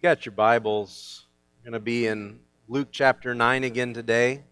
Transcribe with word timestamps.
You 0.00 0.08
got 0.08 0.24
your 0.24 0.32
Bibles. 0.32 1.26
We're 1.58 1.72
going 1.72 1.78
to 1.78 1.84
be 1.84 2.06
in 2.06 2.38
Luke 2.68 2.88
chapter 2.90 3.34
9 3.34 3.64
again 3.64 3.92
today, 3.92 4.44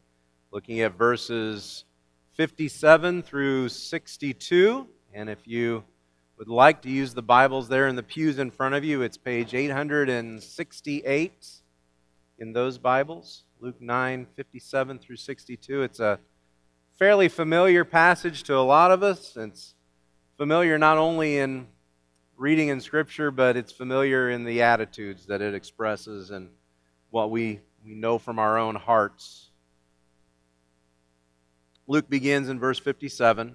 looking 0.51 0.81
at 0.81 0.99
verses 0.99 1.87
57 2.35 3.23
through 3.23 3.71
62. 3.71 4.87
And 5.15 5.31
if 5.31 5.49
you 5.49 5.85
would 6.37 6.49
like 6.49 6.83
to 6.83 6.91
use 6.91 7.15
the 7.15 7.23
Bibles 7.23 7.67
there 7.71 7.89
in 7.89 7.97
the 7.97 8.03
pews 8.03 8.39
in 8.39 8.51
front 8.51 8.75
of 8.75 8.85
you, 8.85 9.01
it's 9.01 9.17
page 9.17 9.55
868 9.55 11.47
in 12.39 12.53
those 12.53 12.77
Bibles. 12.77 13.45
Luke 13.59 13.81
9, 13.81 14.27
57 14.37 14.99
through 14.99 15.17
62. 15.17 15.83
It's 15.83 15.99
a 15.99 16.19
fairly 16.99 17.31
familiar 17.31 17.87
passage 17.87 18.43
to 18.43 18.55
a 18.55 18.61
lot 18.61 18.91
of 18.91 19.03
us. 19.03 19.35
It's 19.35 19.75
familiar 20.37 20.77
not 20.77 20.99
only 20.99 21.39
in 21.39 21.69
reading 22.39 22.69
in 22.69 22.81
Scripture, 22.81 23.33
but 23.33 23.57
it's 23.57 23.73
familiar 23.73 24.31
in 24.31 24.45
the 24.45 24.63
attitudes 24.63 25.27
that 25.27 25.43
it 25.43 25.55
expresses 25.55 26.31
and 26.31 26.49
what 27.11 27.33
we, 27.33 27.59
we 27.85 27.97
know 27.97 28.17
from 28.17 28.39
our 28.39 28.57
own 28.57 28.77
hearts. 28.77 29.51
Luke 31.89 32.09
begins 32.09 32.49
in 32.49 32.61
verse 32.61 32.79
57. 32.79 33.49
It 33.49 33.55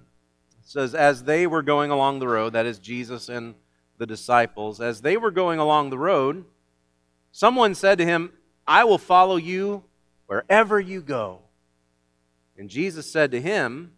says, 0.64 0.94
As 0.94 1.24
they 1.24 1.48
were 1.48 1.62
going 1.62 1.92
along 1.92 2.20
the 2.20 2.28
road, 2.28 2.54
that 2.54 2.66
is 2.66 2.78
Jesus 2.78 3.30
and 3.30 3.56
the 3.98 4.06
disciples, 4.06 4.82
as 4.82 5.02
they 5.02 5.16
were 5.16 5.32
going 5.32 5.60
along 5.60 5.90
the 5.90 5.98
road, 5.98 6.44
someone 7.32 7.76
said 7.76 8.00
to 8.00 8.06
him, 8.06 8.34
I 8.68 8.84
will 8.84 8.98
follow 8.98 9.38
you 9.38 9.86
wherever 10.26 10.78
you 10.78 11.02
go. 11.02 11.40
And 12.58 12.70
Jesus 12.70 13.10
said 13.10 13.32
to 13.32 13.40
him, 13.40 13.94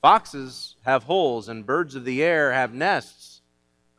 Foxes 0.00 0.76
have 0.84 1.04
holes, 1.04 1.48
and 1.48 1.66
birds 1.66 1.94
of 1.94 2.04
the 2.04 2.22
air 2.22 2.52
have 2.52 2.72
nests, 2.72 3.41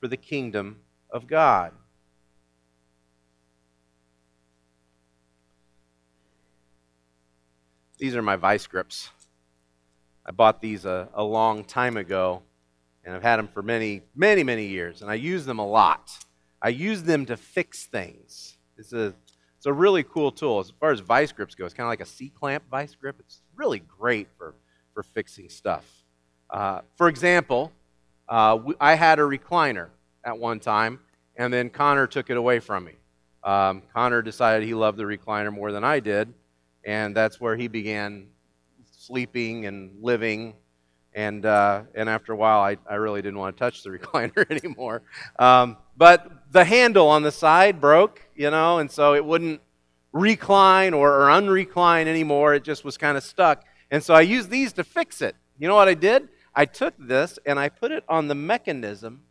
for 0.00 0.08
the 0.08 0.16
kingdom 0.16 0.80
of 1.10 1.26
God. 1.26 1.72
These 7.98 8.16
are 8.16 8.22
my 8.22 8.36
vice 8.36 8.66
grips. 8.66 9.10
I 10.24 10.32
bought 10.32 10.62
these 10.62 10.86
a, 10.86 11.08
a 11.12 11.22
long 11.22 11.64
time 11.64 11.98
ago, 11.98 12.42
and 13.04 13.14
I've 13.14 13.22
had 13.22 13.36
them 13.36 13.48
for 13.48 13.62
many, 13.62 14.02
many, 14.14 14.42
many 14.42 14.66
years, 14.66 15.02
and 15.02 15.10
I 15.10 15.14
use 15.14 15.44
them 15.44 15.58
a 15.58 15.66
lot. 15.66 16.10
I 16.62 16.70
use 16.70 17.02
them 17.02 17.26
to 17.26 17.36
fix 17.36 17.84
things. 17.84 18.56
It's 18.78 18.92
a 18.92 19.14
it's 19.60 19.66
a 19.66 19.72
really 19.74 20.02
cool 20.04 20.32
tool. 20.32 20.58
As 20.60 20.70
far 20.80 20.90
as 20.90 21.00
vice 21.00 21.32
grips 21.32 21.54
go, 21.54 21.66
it's 21.66 21.74
kind 21.74 21.84
of 21.84 21.90
like 21.90 22.00
a 22.00 22.06
C-clamp 22.06 22.64
vice 22.70 22.94
grip. 22.94 23.16
It's 23.20 23.42
really 23.54 23.80
great 23.80 24.28
for, 24.38 24.54
for 24.94 25.02
fixing 25.02 25.50
stuff. 25.50 25.84
Uh, 26.48 26.80
for 26.96 27.08
example, 27.08 27.70
uh, 28.30 28.58
I 28.80 28.94
had 28.94 29.18
a 29.18 29.22
recliner 29.22 29.88
at 30.24 30.38
one 30.38 30.60
time, 30.60 31.00
and 31.36 31.52
then 31.52 31.68
Connor 31.68 32.06
took 32.06 32.30
it 32.30 32.36
away 32.36 32.60
from 32.60 32.84
me. 32.84 32.92
Um, 33.42 33.82
Connor 33.92 34.22
decided 34.22 34.66
he 34.66 34.74
loved 34.74 34.98
the 34.98 35.04
recliner 35.04 35.52
more 35.52 35.72
than 35.72 35.82
I 35.82 35.98
did, 35.98 36.32
and 36.84 37.14
that's 37.14 37.40
where 37.40 37.56
he 37.56 37.66
began 37.66 38.28
sleeping 38.92 39.66
and 39.66 39.90
living. 40.00 40.54
And, 41.12 41.44
uh, 41.44 41.82
and 41.96 42.08
after 42.08 42.32
a 42.32 42.36
while, 42.36 42.60
I, 42.60 42.76
I 42.88 42.94
really 42.94 43.20
didn't 43.20 43.38
want 43.38 43.56
to 43.56 43.60
touch 43.60 43.82
the 43.82 43.90
recliner 43.98 44.48
anymore. 44.48 45.02
Um, 45.38 45.76
but 45.96 46.52
the 46.52 46.64
handle 46.64 47.08
on 47.08 47.24
the 47.24 47.32
side 47.32 47.80
broke, 47.80 48.22
you 48.36 48.50
know, 48.50 48.78
and 48.78 48.88
so 48.88 49.14
it 49.14 49.24
wouldn't 49.24 49.60
recline 50.12 50.94
or, 50.94 51.22
or 51.22 51.28
unrecline 51.28 52.06
anymore. 52.06 52.54
It 52.54 52.62
just 52.62 52.84
was 52.84 52.96
kind 52.96 53.16
of 53.16 53.24
stuck. 53.24 53.64
And 53.90 54.04
so 54.04 54.14
I 54.14 54.20
used 54.20 54.50
these 54.50 54.72
to 54.74 54.84
fix 54.84 55.20
it. 55.20 55.34
You 55.58 55.66
know 55.66 55.74
what 55.74 55.88
I 55.88 55.94
did? 55.94 56.28
I 56.54 56.64
took 56.64 56.94
this 56.98 57.38
and 57.46 57.58
I 57.58 57.68
put 57.68 57.92
it 57.92 58.04
on 58.08 58.28
the 58.28 58.34
mechanism 58.34 59.22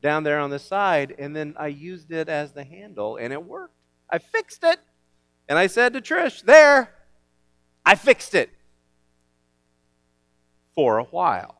down 0.00 0.22
there 0.22 0.38
on 0.38 0.50
the 0.50 0.58
side, 0.58 1.14
and 1.18 1.34
then 1.34 1.54
I 1.58 1.68
used 1.68 2.12
it 2.12 2.28
as 2.28 2.52
the 2.52 2.64
handle, 2.64 3.16
and 3.16 3.32
it 3.32 3.44
worked. 3.44 3.74
I 4.10 4.18
fixed 4.18 4.62
it. 4.62 4.78
And 5.48 5.58
I 5.58 5.66
said 5.66 5.94
to 5.94 6.00
Trish, 6.00 6.42
There, 6.42 6.92
I 7.84 7.94
fixed 7.94 8.34
it 8.34 8.50
for 10.74 10.98
a 10.98 11.04
while. 11.04 11.56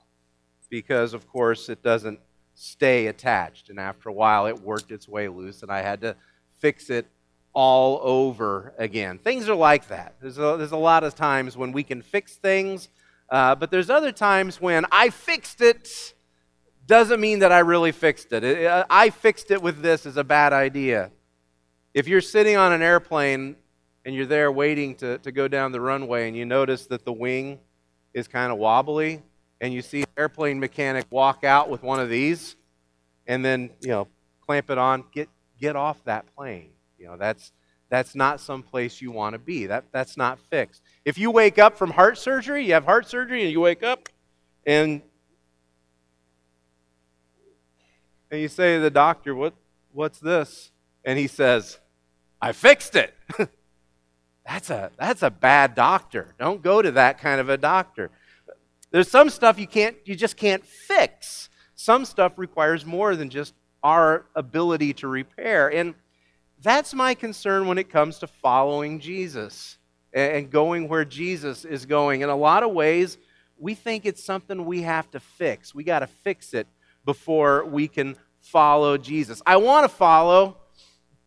Because, 0.70 1.14
of 1.14 1.26
course, 1.26 1.68
it 1.68 1.82
doesn't 1.82 2.20
stay 2.54 3.06
attached. 3.06 3.70
And 3.70 3.80
after 3.80 4.10
a 4.10 4.12
while, 4.12 4.46
it 4.46 4.60
worked 4.60 4.92
its 4.92 5.08
way 5.08 5.28
loose, 5.28 5.62
and 5.62 5.72
I 5.72 5.80
had 5.80 6.02
to 6.02 6.14
fix 6.58 6.90
it 6.90 7.06
all 7.54 7.98
over 8.02 8.74
again. 8.78 9.18
Things 9.18 9.48
are 9.48 9.54
like 9.54 9.88
that. 9.88 10.16
There's 10.20 10.38
a, 10.38 10.56
there's 10.58 10.72
a 10.72 10.76
lot 10.76 11.02
of 11.04 11.14
times 11.14 11.56
when 11.56 11.72
we 11.72 11.82
can 11.82 12.02
fix 12.02 12.36
things, 12.36 12.88
uh, 13.30 13.54
but 13.54 13.70
there's 13.70 13.90
other 13.90 14.12
times 14.12 14.60
when 14.60 14.86
I 14.90 15.10
fixed 15.10 15.60
it 15.60 16.14
doesn't 16.86 17.20
mean 17.20 17.40
that 17.40 17.52
I 17.52 17.58
really 17.60 17.92
fixed 17.92 18.32
it. 18.32 18.42
it. 18.42 18.66
Uh, 18.66 18.84
I 18.88 19.10
fixed 19.10 19.50
it 19.50 19.62
with 19.62 19.82
this 19.82 20.06
is 20.06 20.16
a 20.16 20.24
bad 20.24 20.52
idea. 20.52 21.10
If 21.92 22.08
you're 22.08 22.22
sitting 22.22 22.56
on 22.56 22.72
an 22.72 22.80
airplane 22.80 23.56
and 24.04 24.14
you're 24.14 24.26
there 24.26 24.50
waiting 24.50 24.94
to, 24.96 25.18
to 25.18 25.30
go 25.30 25.48
down 25.48 25.72
the 25.72 25.80
runway 25.80 26.28
and 26.28 26.36
you 26.36 26.46
notice 26.46 26.86
that 26.86 27.04
the 27.04 27.12
wing 27.12 27.58
is 28.14 28.26
kind 28.26 28.50
of 28.50 28.58
wobbly, 28.58 29.22
and 29.60 29.74
you 29.74 29.82
see 29.82 30.00
an 30.00 30.08
airplane 30.16 30.60
mechanic 30.60 31.04
walk 31.10 31.44
out 31.44 31.68
with 31.68 31.82
one 31.82 32.00
of 32.00 32.08
these 32.08 32.56
and 33.26 33.44
then, 33.44 33.70
you 33.80 33.88
know, 33.88 34.08
clamp 34.40 34.70
it 34.70 34.78
on, 34.78 35.04
get, 35.12 35.28
get 35.60 35.76
off 35.76 36.02
that 36.04 36.24
plane. 36.34 36.70
You 36.96 37.06
know, 37.06 37.16
that's, 37.16 37.52
that's 37.90 38.14
not 38.14 38.40
some 38.40 38.62
place 38.62 39.00
you 39.00 39.10
want 39.10 39.32
to 39.32 39.38
be. 39.38 39.66
That, 39.66 39.84
that's 39.92 40.16
not 40.16 40.38
fixed. 40.50 40.82
If 41.04 41.16
you 41.18 41.30
wake 41.30 41.58
up 41.58 41.78
from 41.78 41.90
heart 41.90 42.18
surgery, 42.18 42.66
you 42.66 42.74
have 42.74 42.84
heart 42.84 43.08
surgery, 43.08 43.42
and 43.42 43.50
you 43.50 43.60
wake 43.60 43.82
up 43.82 44.08
and 44.66 45.02
and 48.30 48.42
you 48.42 48.48
say 48.48 48.76
to 48.76 48.80
the 48.80 48.90
doctor, 48.90 49.34
what, 49.34 49.54
What's 49.92 50.20
this? 50.20 50.70
And 51.04 51.18
he 51.18 51.26
says, 51.26 51.78
I 52.40 52.52
fixed 52.52 52.94
it. 52.94 53.14
that's, 54.46 54.70
a, 54.70 54.90
that's 54.98 55.22
a 55.22 55.30
bad 55.30 55.74
doctor. 55.74 56.34
Don't 56.38 56.62
go 56.62 56.82
to 56.82 56.92
that 56.92 57.18
kind 57.18 57.40
of 57.40 57.48
a 57.48 57.56
doctor. 57.56 58.10
There's 58.90 59.10
some 59.10 59.28
stuff 59.28 59.58
you 59.58 59.66
can't 59.66 59.96
you 60.04 60.14
just 60.14 60.36
can't 60.36 60.64
fix. 60.64 61.50
Some 61.74 62.04
stuff 62.04 62.34
requires 62.36 62.86
more 62.86 63.16
than 63.16 63.28
just 63.28 63.54
our 63.82 64.26
ability 64.34 64.94
to 64.94 65.08
repair. 65.08 65.68
And 65.68 65.94
that's 66.62 66.94
my 66.94 67.14
concern 67.14 67.66
when 67.66 67.78
it 67.78 67.90
comes 67.90 68.18
to 68.18 68.26
following 68.26 69.00
Jesus 69.00 69.78
and 70.12 70.50
going 70.50 70.88
where 70.88 71.04
Jesus 71.04 71.64
is 71.64 71.86
going. 71.86 72.22
In 72.22 72.28
a 72.28 72.36
lot 72.36 72.62
of 72.62 72.72
ways, 72.72 73.18
we 73.58 73.74
think 73.74 74.06
it's 74.06 74.22
something 74.22 74.64
we 74.64 74.82
have 74.82 75.10
to 75.12 75.20
fix. 75.20 75.74
We 75.74 75.84
got 75.84 76.00
to 76.00 76.06
fix 76.06 76.54
it 76.54 76.66
before 77.04 77.64
we 77.64 77.88
can 77.88 78.16
follow 78.40 78.96
Jesus. 78.96 79.42
I 79.46 79.56
want 79.56 79.84
to 79.84 79.88
follow, 79.88 80.56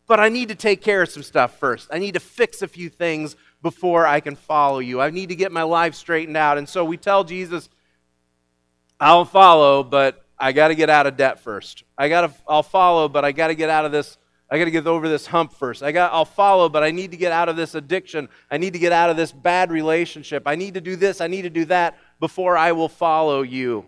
but 0.06 0.20
I 0.20 0.28
need 0.28 0.48
to 0.48 0.54
take 0.54 0.82
care 0.82 1.02
of 1.02 1.08
some 1.08 1.22
stuff 1.22 1.58
first. 1.58 1.88
I 1.90 1.98
need 1.98 2.14
to 2.14 2.20
fix 2.20 2.62
a 2.62 2.68
few 2.68 2.88
things 2.88 3.36
before 3.62 4.06
I 4.06 4.20
can 4.20 4.34
follow 4.34 4.80
you. 4.80 5.00
I 5.00 5.10
need 5.10 5.28
to 5.28 5.36
get 5.36 5.52
my 5.52 5.62
life 5.62 5.94
straightened 5.94 6.36
out. 6.36 6.58
And 6.58 6.68
so 6.68 6.84
we 6.84 6.96
tell 6.96 7.24
Jesus, 7.24 7.68
I'll 8.98 9.24
follow, 9.24 9.82
but 9.84 10.24
I 10.38 10.52
got 10.52 10.68
to 10.68 10.74
get 10.74 10.90
out 10.90 11.06
of 11.06 11.16
debt 11.16 11.40
first. 11.40 11.84
I 11.96 12.08
got 12.08 12.22
to 12.22 12.32
I'll 12.48 12.62
follow, 12.62 13.08
but 13.08 13.24
I 13.24 13.32
got 13.32 13.48
to 13.48 13.54
get 13.54 13.70
out 13.70 13.84
of 13.84 13.92
this 13.92 14.18
I 14.52 14.58
got 14.58 14.66
to 14.66 14.70
get 14.70 14.86
over 14.86 15.08
this 15.08 15.26
hump 15.26 15.54
first. 15.54 15.82
I 15.82 15.92
got 15.92 16.12
I'll 16.12 16.26
follow, 16.26 16.68
but 16.68 16.82
I 16.82 16.90
need 16.90 17.12
to 17.12 17.16
get 17.16 17.32
out 17.32 17.48
of 17.48 17.56
this 17.56 17.74
addiction. 17.74 18.28
I 18.50 18.58
need 18.58 18.74
to 18.74 18.78
get 18.78 18.92
out 18.92 19.08
of 19.08 19.16
this 19.16 19.32
bad 19.32 19.72
relationship. 19.72 20.42
I 20.44 20.56
need 20.56 20.74
to 20.74 20.82
do 20.82 20.94
this, 20.94 21.22
I 21.22 21.26
need 21.26 21.42
to 21.42 21.50
do 21.50 21.64
that 21.64 21.96
before 22.20 22.58
I 22.58 22.72
will 22.72 22.90
follow 22.90 23.40
you. 23.40 23.86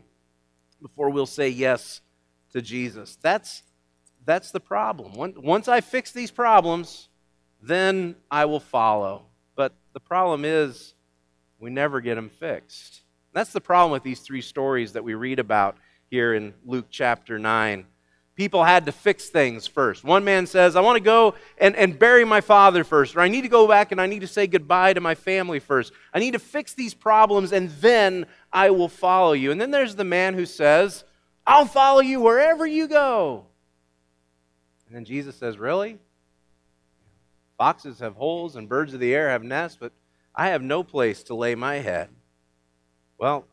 Before 0.80 1.10
we'll 1.10 1.26
say 1.26 1.50
yes 1.50 2.00
to 2.54 2.62
Jesus. 2.62 3.18
That's 3.20 3.62
that's 4.24 4.52
the 4.52 4.60
problem. 4.60 5.12
Once 5.36 5.68
I 5.68 5.82
fix 5.82 6.12
these 6.12 6.30
problems, 6.30 7.10
then 7.60 8.16
I 8.30 8.46
will 8.46 8.58
follow. 8.58 9.26
But 9.56 9.74
the 9.92 10.00
problem 10.00 10.46
is 10.46 10.94
we 11.58 11.68
never 11.68 12.00
get 12.00 12.14
them 12.14 12.30
fixed. 12.30 13.02
That's 13.34 13.52
the 13.52 13.60
problem 13.60 13.90
with 13.92 14.02
these 14.02 14.20
three 14.20 14.40
stories 14.40 14.94
that 14.94 15.04
we 15.04 15.12
read 15.12 15.40
about 15.40 15.76
here 16.08 16.32
in 16.32 16.54
Luke 16.64 16.86
chapter 16.88 17.38
9. 17.38 17.84
People 18.36 18.64
had 18.64 18.86
to 18.86 18.92
fix 18.92 19.28
things 19.28 19.66
first. 19.68 20.02
One 20.02 20.24
man 20.24 20.46
says, 20.46 20.74
I 20.74 20.80
want 20.80 20.96
to 20.96 21.04
go 21.04 21.34
and, 21.56 21.76
and 21.76 21.96
bury 21.96 22.24
my 22.24 22.40
father 22.40 22.82
first, 22.82 23.14
or 23.14 23.20
I 23.20 23.28
need 23.28 23.42
to 23.42 23.48
go 23.48 23.68
back 23.68 23.92
and 23.92 24.00
I 24.00 24.06
need 24.06 24.20
to 24.20 24.26
say 24.26 24.48
goodbye 24.48 24.92
to 24.92 25.00
my 25.00 25.14
family 25.14 25.60
first. 25.60 25.92
I 26.12 26.18
need 26.18 26.32
to 26.32 26.40
fix 26.40 26.74
these 26.74 26.94
problems 26.94 27.52
and 27.52 27.70
then 27.80 28.26
I 28.52 28.70
will 28.70 28.88
follow 28.88 29.34
you. 29.34 29.52
And 29.52 29.60
then 29.60 29.70
there's 29.70 29.94
the 29.94 30.04
man 30.04 30.34
who 30.34 30.46
says, 30.46 31.04
I'll 31.46 31.66
follow 31.66 32.00
you 32.00 32.20
wherever 32.20 32.66
you 32.66 32.88
go. 32.88 33.46
And 34.88 34.96
then 34.96 35.04
Jesus 35.04 35.36
says, 35.36 35.56
Really? 35.56 35.98
Foxes 37.56 38.00
have 38.00 38.16
holes 38.16 38.56
and 38.56 38.68
birds 38.68 38.94
of 38.94 39.00
the 39.00 39.14
air 39.14 39.30
have 39.30 39.44
nests, 39.44 39.78
but 39.80 39.92
I 40.34 40.48
have 40.48 40.62
no 40.62 40.82
place 40.82 41.22
to 41.24 41.36
lay 41.36 41.54
my 41.54 41.76
head. 41.76 42.08
Well, 43.16 43.46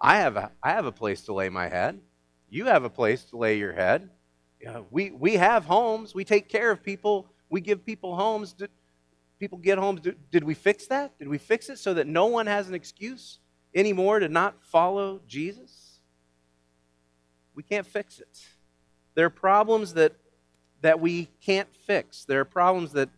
I 0.00 0.16
have 0.16 0.36
a, 0.36 0.50
I 0.60 0.70
have 0.70 0.86
a 0.86 0.92
place 0.92 1.22
to 1.26 1.32
lay 1.32 1.48
my 1.48 1.68
head. 1.68 2.00
You 2.50 2.66
have 2.66 2.84
a 2.84 2.90
place 2.90 3.24
to 3.24 3.36
lay 3.36 3.58
your 3.58 3.72
head. 3.72 4.08
we, 4.90 5.10
we 5.10 5.34
have 5.34 5.64
homes. 5.64 6.14
We 6.14 6.24
take 6.24 6.48
care 6.48 6.70
of 6.70 6.82
people. 6.82 7.26
We 7.50 7.60
give 7.60 7.84
people 7.84 8.16
homes. 8.16 8.52
Did 8.52 8.70
people 9.38 9.58
get 9.58 9.78
homes? 9.78 10.00
Did, 10.00 10.16
did 10.30 10.44
we 10.44 10.54
fix 10.54 10.86
that? 10.86 11.18
Did 11.18 11.28
we 11.28 11.38
fix 11.38 11.68
it 11.68 11.78
so 11.78 11.94
that 11.94 12.06
no 12.06 12.26
one 12.26 12.46
has 12.46 12.68
an 12.68 12.74
excuse 12.74 13.38
anymore 13.74 14.18
to 14.18 14.28
not 14.28 14.54
follow 14.62 15.20
Jesus? 15.26 16.00
We 17.54 17.62
can't 17.62 17.86
fix 17.86 18.20
it. 18.20 18.46
There 19.14 19.26
are 19.26 19.30
problems 19.30 19.94
that, 19.94 20.12
that 20.80 21.00
we 21.00 21.28
can't 21.40 21.68
fix. 21.86 22.24
There 22.24 22.40
are 22.40 22.44
problems 22.44 22.92
that, 22.92 23.08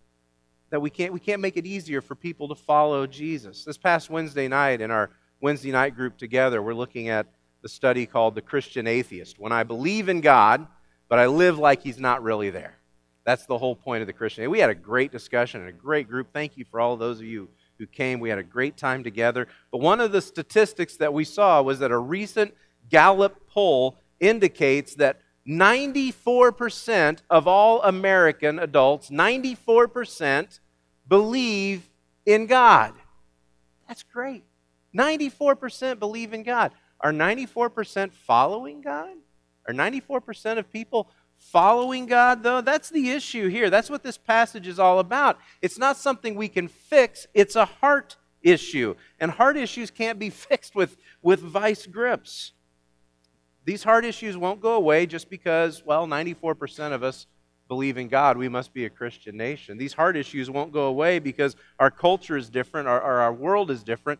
that 0.70 0.80
we, 0.80 0.90
can't, 0.90 1.12
we 1.12 1.20
can't 1.20 1.40
make 1.40 1.56
it 1.56 1.66
easier 1.66 2.00
for 2.00 2.14
people 2.14 2.48
to 2.48 2.54
follow 2.54 3.06
Jesus. 3.06 3.64
This 3.64 3.76
past 3.76 4.10
Wednesday 4.10 4.48
night 4.48 4.80
in 4.80 4.90
our 4.90 5.10
Wednesday 5.40 5.72
night 5.72 5.94
group 5.94 6.16
together, 6.16 6.62
we're 6.62 6.74
looking 6.74 7.08
at 7.08 7.26
the 7.62 7.68
study 7.68 8.06
called 8.06 8.34
The 8.34 8.42
Christian 8.42 8.86
Atheist. 8.86 9.38
When 9.38 9.52
I 9.52 9.62
believe 9.62 10.08
in 10.08 10.20
God, 10.20 10.66
but 11.08 11.18
I 11.18 11.26
live 11.26 11.58
like 11.58 11.82
He's 11.82 11.98
not 11.98 12.22
really 12.22 12.50
there. 12.50 12.76
That's 13.24 13.46
the 13.46 13.58
whole 13.58 13.76
point 13.76 14.00
of 14.00 14.06
the 14.06 14.12
Christian. 14.12 14.48
We 14.50 14.60
had 14.60 14.70
a 14.70 14.74
great 14.74 15.12
discussion 15.12 15.60
and 15.60 15.68
a 15.68 15.72
great 15.72 16.08
group. 16.08 16.28
Thank 16.32 16.56
you 16.56 16.64
for 16.64 16.80
all 16.80 16.96
those 16.96 17.18
of 17.18 17.26
you 17.26 17.48
who 17.78 17.86
came. 17.86 18.20
We 18.20 18.30
had 18.30 18.38
a 18.38 18.42
great 18.42 18.76
time 18.76 19.04
together. 19.04 19.46
But 19.70 19.78
one 19.78 20.00
of 20.00 20.12
the 20.12 20.20
statistics 20.20 20.96
that 20.96 21.12
we 21.12 21.24
saw 21.24 21.62
was 21.62 21.78
that 21.80 21.90
a 21.90 21.98
recent 21.98 22.54
Gallup 22.88 23.46
poll 23.48 23.96
indicates 24.20 24.94
that 24.96 25.20
94% 25.46 27.18
of 27.28 27.46
all 27.46 27.82
American 27.82 28.58
adults, 28.58 29.10
94% 29.10 30.60
believe 31.08 31.88
in 32.26 32.46
God. 32.46 32.94
That's 33.88 34.02
great. 34.02 34.44
94% 34.94 35.98
believe 35.98 36.32
in 36.32 36.42
God. 36.42 36.72
Are 37.00 37.12
94% 37.12 38.12
following 38.12 38.80
God? 38.80 39.16
Are 39.66 39.74
94% 39.74 40.58
of 40.58 40.70
people 40.70 41.08
following 41.36 42.06
God, 42.06 42.42
though? 42.42 42.60
That's 42.60 42.90
the 42.90 43.10
issue 43.10 43.48
here. 43.48 43.70
That's 43.70 43.90
what 43.90 44.02
this 44.02 44.18
passage 44.18 44.66
is 44.66 44.78
all 44.78 44.98
about. 44.98 45.38
It's 45.62 45.78
not 45.78 45.96
something 45.96 46.34
we 46.34 46.48
can 46.48 46.68
fix, 46.68 47.26
it's 47.34 47.56
a 47.56 47.64
heart 47.64 48.16
issue. 48.42 48.94
And 49.18 49.30
heart 49.30 49.56
issues 49.56 49.90
can't 49.90 50.18
be 50.18 50.30
fixed 50.30 50.74
with, 50.74 50.96
with 51.22 51.40
vice 51.40 51.86
grips. 51.86 52.52
These 53.64 53.84
heart 53.84 54.04
issues 54.04 54.36
won't 54.36 54.60
go 54.60 54.74
away 54.74 55.06
just 55.06 55.28
because, 55.28 55.84
well, 55.84 56.06
94% 56.06 56.92
of 56.92 57.02
us 57.02 57.26
believe 57.68 57.98
in 57.98 58.08
God, 58.08 58.36
we 58.36 58.48
must 58.48 58.72
be 58.72 58.84
a 58.84 58.90
Christian 58.90 59.36
nation. 59.36 59.78
These 59.78 59.92
heart 59.92 60.16
issues 60.16 60.50
won't 60.50 60.72
go 60.72 60.86
away 60.86 61.18
because 61.18 61.54
our 61.78 61.90
culture 61.90 62.36
is 62.36 62.50
different, 62.50 62.88
our, 62.88 63.00
our, 63.00 63.20
our 63.20 63.32
world 63.32 63.70
is 63.70 63.84
different 63.84 64.18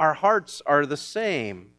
our 0.00 0.14
hearts 0.14 0.62
are 0.64 0.86
the 0.86 0.96
same. 0.96 1.72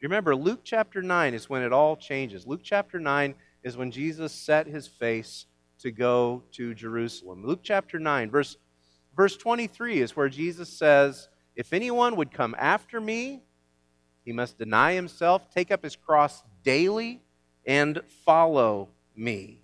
You 0.00 0.08
remember, 0.08 0.36
Luke 0.36 0.60
chapter 0.62 1.02
9 1.02 1.34
is 1.34 1.50
when 1.50 1.62
it 1.62 1.72
all 1.72 1.96
changes. 1.96 2.46
Luke 2.46 2.60
chapter 2.62 3.00
9 3.00 3.34
is 3.64 3.76
when 3.76 3.90
Jesus 3.90 4.32
set 4.32 4.68
his 4.68 4.86
face 4.86 5.46
to 5.80 5.90
go 5.90 6.44
to 6.52 6.72
Jerusalem. 6.72 7.44
Luke 7.44 7.60
chapter 7.64 7.98
9, 7.98 8.30
verse, 8.30 8.56
verse 9.16 9.36
23 9.36 10.00
is 10.00 10.14
where 10.14 10.28
Jesus 10.28 10.68
says, 10.68 11.28
If 11.56 11.72
anyone 11.72 12.14
would 12.14 12.32
come 12.32 12.54
after 12.58 13.00
me, 13.00 13.42
he 14.24 14.32
must 14.32 14.56
deny 14.56 14.92
himself, 14.92 15.50
take 15.52 15.72
up 15.72 15.82
his 15.82 15.96
cross 15.96 16.44
daily, 16.62 17.20
and 17.66 18.00
follow 18.24 18.88
me. 19.16 19.62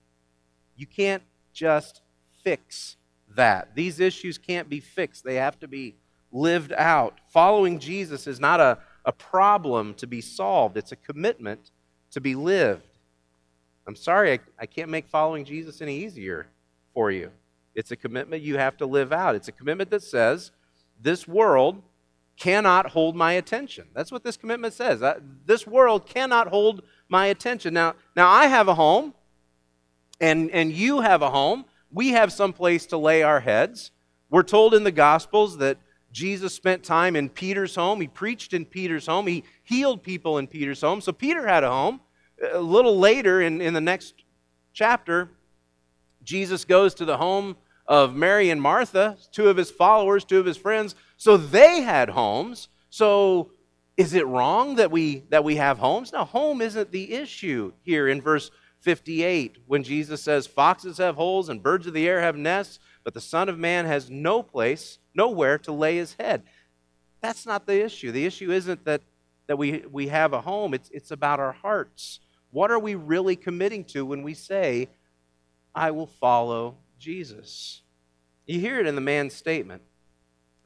You 0.76 0.86
can't 0.86 1.22
just 1.52 2.00
fix 2.42 2.96
that. 3.36 3.76
These 3.76 4.00
issues 4.00 4.36
can't 4.36 4.68
be 4.68 4.80
fixed, 4.80 5.22
they 5.22 5.36
have 5.36 5.60
to 5.60 5.68
be 5.68 5.94
lived 6.32 6.72
out. 6.72 7.18
Following 7.28 7.78
Jesus 7.78 8.26
is 8.26 8.40
not 8.40 8.58
a, 8.58 8.78
a 9.04 9.12
problem 9.12 9.94
to 9.94 10.06
be 10.06 10.20
solved, 10.20 10.76
it's 10.76 10.92
a 10.92 10.96
commitment 10.96 11.70
to 12.12 12.20
be 12.20 12.34
lived. 12.34 12.82
I'm 13.86 13.96
sorry, 13.96 14.32
I, 14.32 14.38
I 14.60 14.66
can't 14.66 14.90
make 14.90 15.06
following 15.08 15.44
Jesus 15.44 15.82
any 15.82 15.96
easier 15.98 16.46
for 16.94 17.10
you. 17.10 17.30
It's 17.74 17.90
a 17.90 17.96
commitment 17.96 18.42
you 18.42 18.56
have 18.56 18.76
to 18.78 18.86
live 18.86 19.12
out. 19.12 19.34
It's 19.34 19.48
a 19.48 19.52
commitment 19.52 19.90
that 19.90 20.02
says, 20.02 20.52
this 21.02 21.28
world 21.28 21.82
cannot 22.36 22.90
hold 22.90 23.14
my 23.14 23.32
attention. 23.32 23.86
That's 23.94 24.10
what 24.10 24.24
this 24.24 24.36
commitment 24.36 24.74
says. 24.74 25.02
Uh, 25.02 25.20
this 25.44 25.66
world 25.66 26.06
cannot 26.06 26.48
hold 26.48 26.82
my 27.08 27.26
attention. 27.26 27.74
Now, 27.74 27.94
now 28.16 28.28
I 28.28 28.46
have 28.46 28.68
a 28.68 28.74
home, 28.74 29.14
and, 30.20 30.50
and 30.50 30.72
you 30.72 31.00
have 31.00 31.22
a 31.22 31.30
home. 31.30 31.64
We 31.92 32.10
have 32.10 32.32
some 32.32 32.52
place 32.52 32.86
to 32.86 32.96
lay 32.96 33.22
our 33.22 33.40
heads. 33.40 33.90
We're 34.30 34.42
told 34.42 34.74
in 34.74 34.84
the 34.84 34.90
Gospels 34.92 35.58
that 35.58 35.78
Jesus 36.14 36.54
spent 36.54 36.84
time 36.84 37.16
in 37.16 37.28
Peter's 37.28 37.74
home. 37.74 38.00
He 38.00 38.06
preached 38.06 38.54
in 38.54 38.64
Peter's 38.64 39.06
home. 39.08 39.26
He 39.26 39.42
healed 39.64 40.04
people 40.04 40.38
in 40.38 40.46
Peter's 40.46 40.80
home. 40.80 41.00
So 41.00 41.10
Peter 41.12 41.44
had 41.44 41.64
a 41.64 41.68
home. 41.68 42.00
A 42.52 42.60
little 42.60 42.96
later 42.96 43.42
in, 43.42 43.60
in 43.60 43.74
the 43.74 43.80
next 43.80 44.14
chapter, 44.72 45.28
Jesus 46.22 46.64
goes 46.64 46.94
to 46.94 47.04
the 47.04 47.16
home 47.16 47.56
of 47.88 48.14
Mary 48.14 48.50
and 48.50 48.62
Martha, 48.62 49.16
two 49.32 49.48
of 49.48 49.56
his 49.56 49.72
followers, 49.72 50.24
two 50.24 50.38
of 50.38 50.46
his 50.46 50.56
friends. 50.56 50.94
So 51.16 51.36
they 51.36 51.80
had 51.80 52.10
homes. 52.10 52.68
So 52.90 53.50
is 53.96 54.14
it 54.14 54.24
wrong 54.28 54.76
that 54.76 54.92
we 54.92 55.24
that 55.30 55.42
we 55.42 55.56
have 55.56 55.78
homes? 55.78 56.12
Now, 56.12 56.24
home 56.24 56.60
isn't 56.60 56.92
the 56.92 57.12
issue 57.12 57.72
here 57.82 58.06
in 58.06 58.22
verse 58.22 58.52
58 58.82 59.56
when 59.66 59.82
Jesus 59.82 60.22
says, 60.22 60.46
Foxes 60.46 60.98
have 60.98 61.16
holes 61.16 61.48
and 61.48 61.60
birds 61.60 61.88
of 61.88 61.92
the 61.92 62.06
air 62.06 62.20
have 62.20 62.36
nests, 62.36 62.78
but 63.02 63.14
the 63.14 63.20
Son 63.20 63.48
of 63.48 63.58
Man 63.58 63.84
has 63.84 64.08
no 64.08 64.40
place 64.40 64.98
nowhere 65.14 65.58
to 65.58 65.72
lay 65.72 65.96
his 65.96 66.14
head. 66.18 66.42
That's 67.20 67.46
not 67.46 67.66
the 67.66 67.82
issue. 67.82 68.12
The 68.12 68.26
issue 68.26 68.50
isn't 68.50 68.84
that, 68.84 69.02
that 69.46 69.56
we, 69.56 69.84
we 69.90 70.08
have 70.08 70.32
a 70.32 70.40
home, 70.40 70.74
it's, 70.74 70.90
it's 70.90 71.10
about 71.10 71.40
our 71.40 71.52
hearts. 71.52 72.20
What 72.50 72.70
are 72.70 72.78
we 72.78 72.94
really 72.94 73.36
committing 73.36 73.84
to 73.86 74.04
when 74.06 74.22
we 74.22 74.34
say, 74.34 74.88
I 75.74 75.90
will 75.90 76.06
follow 76.06 76.76
Jesus? 76.98 77.82
You 78.46 78.60
hear 78.60 78.78
it 78.78 78.86
in 78.86 78.94
the 78.94 79.00
man's 79.00 79.34
statement. 79.34 79.82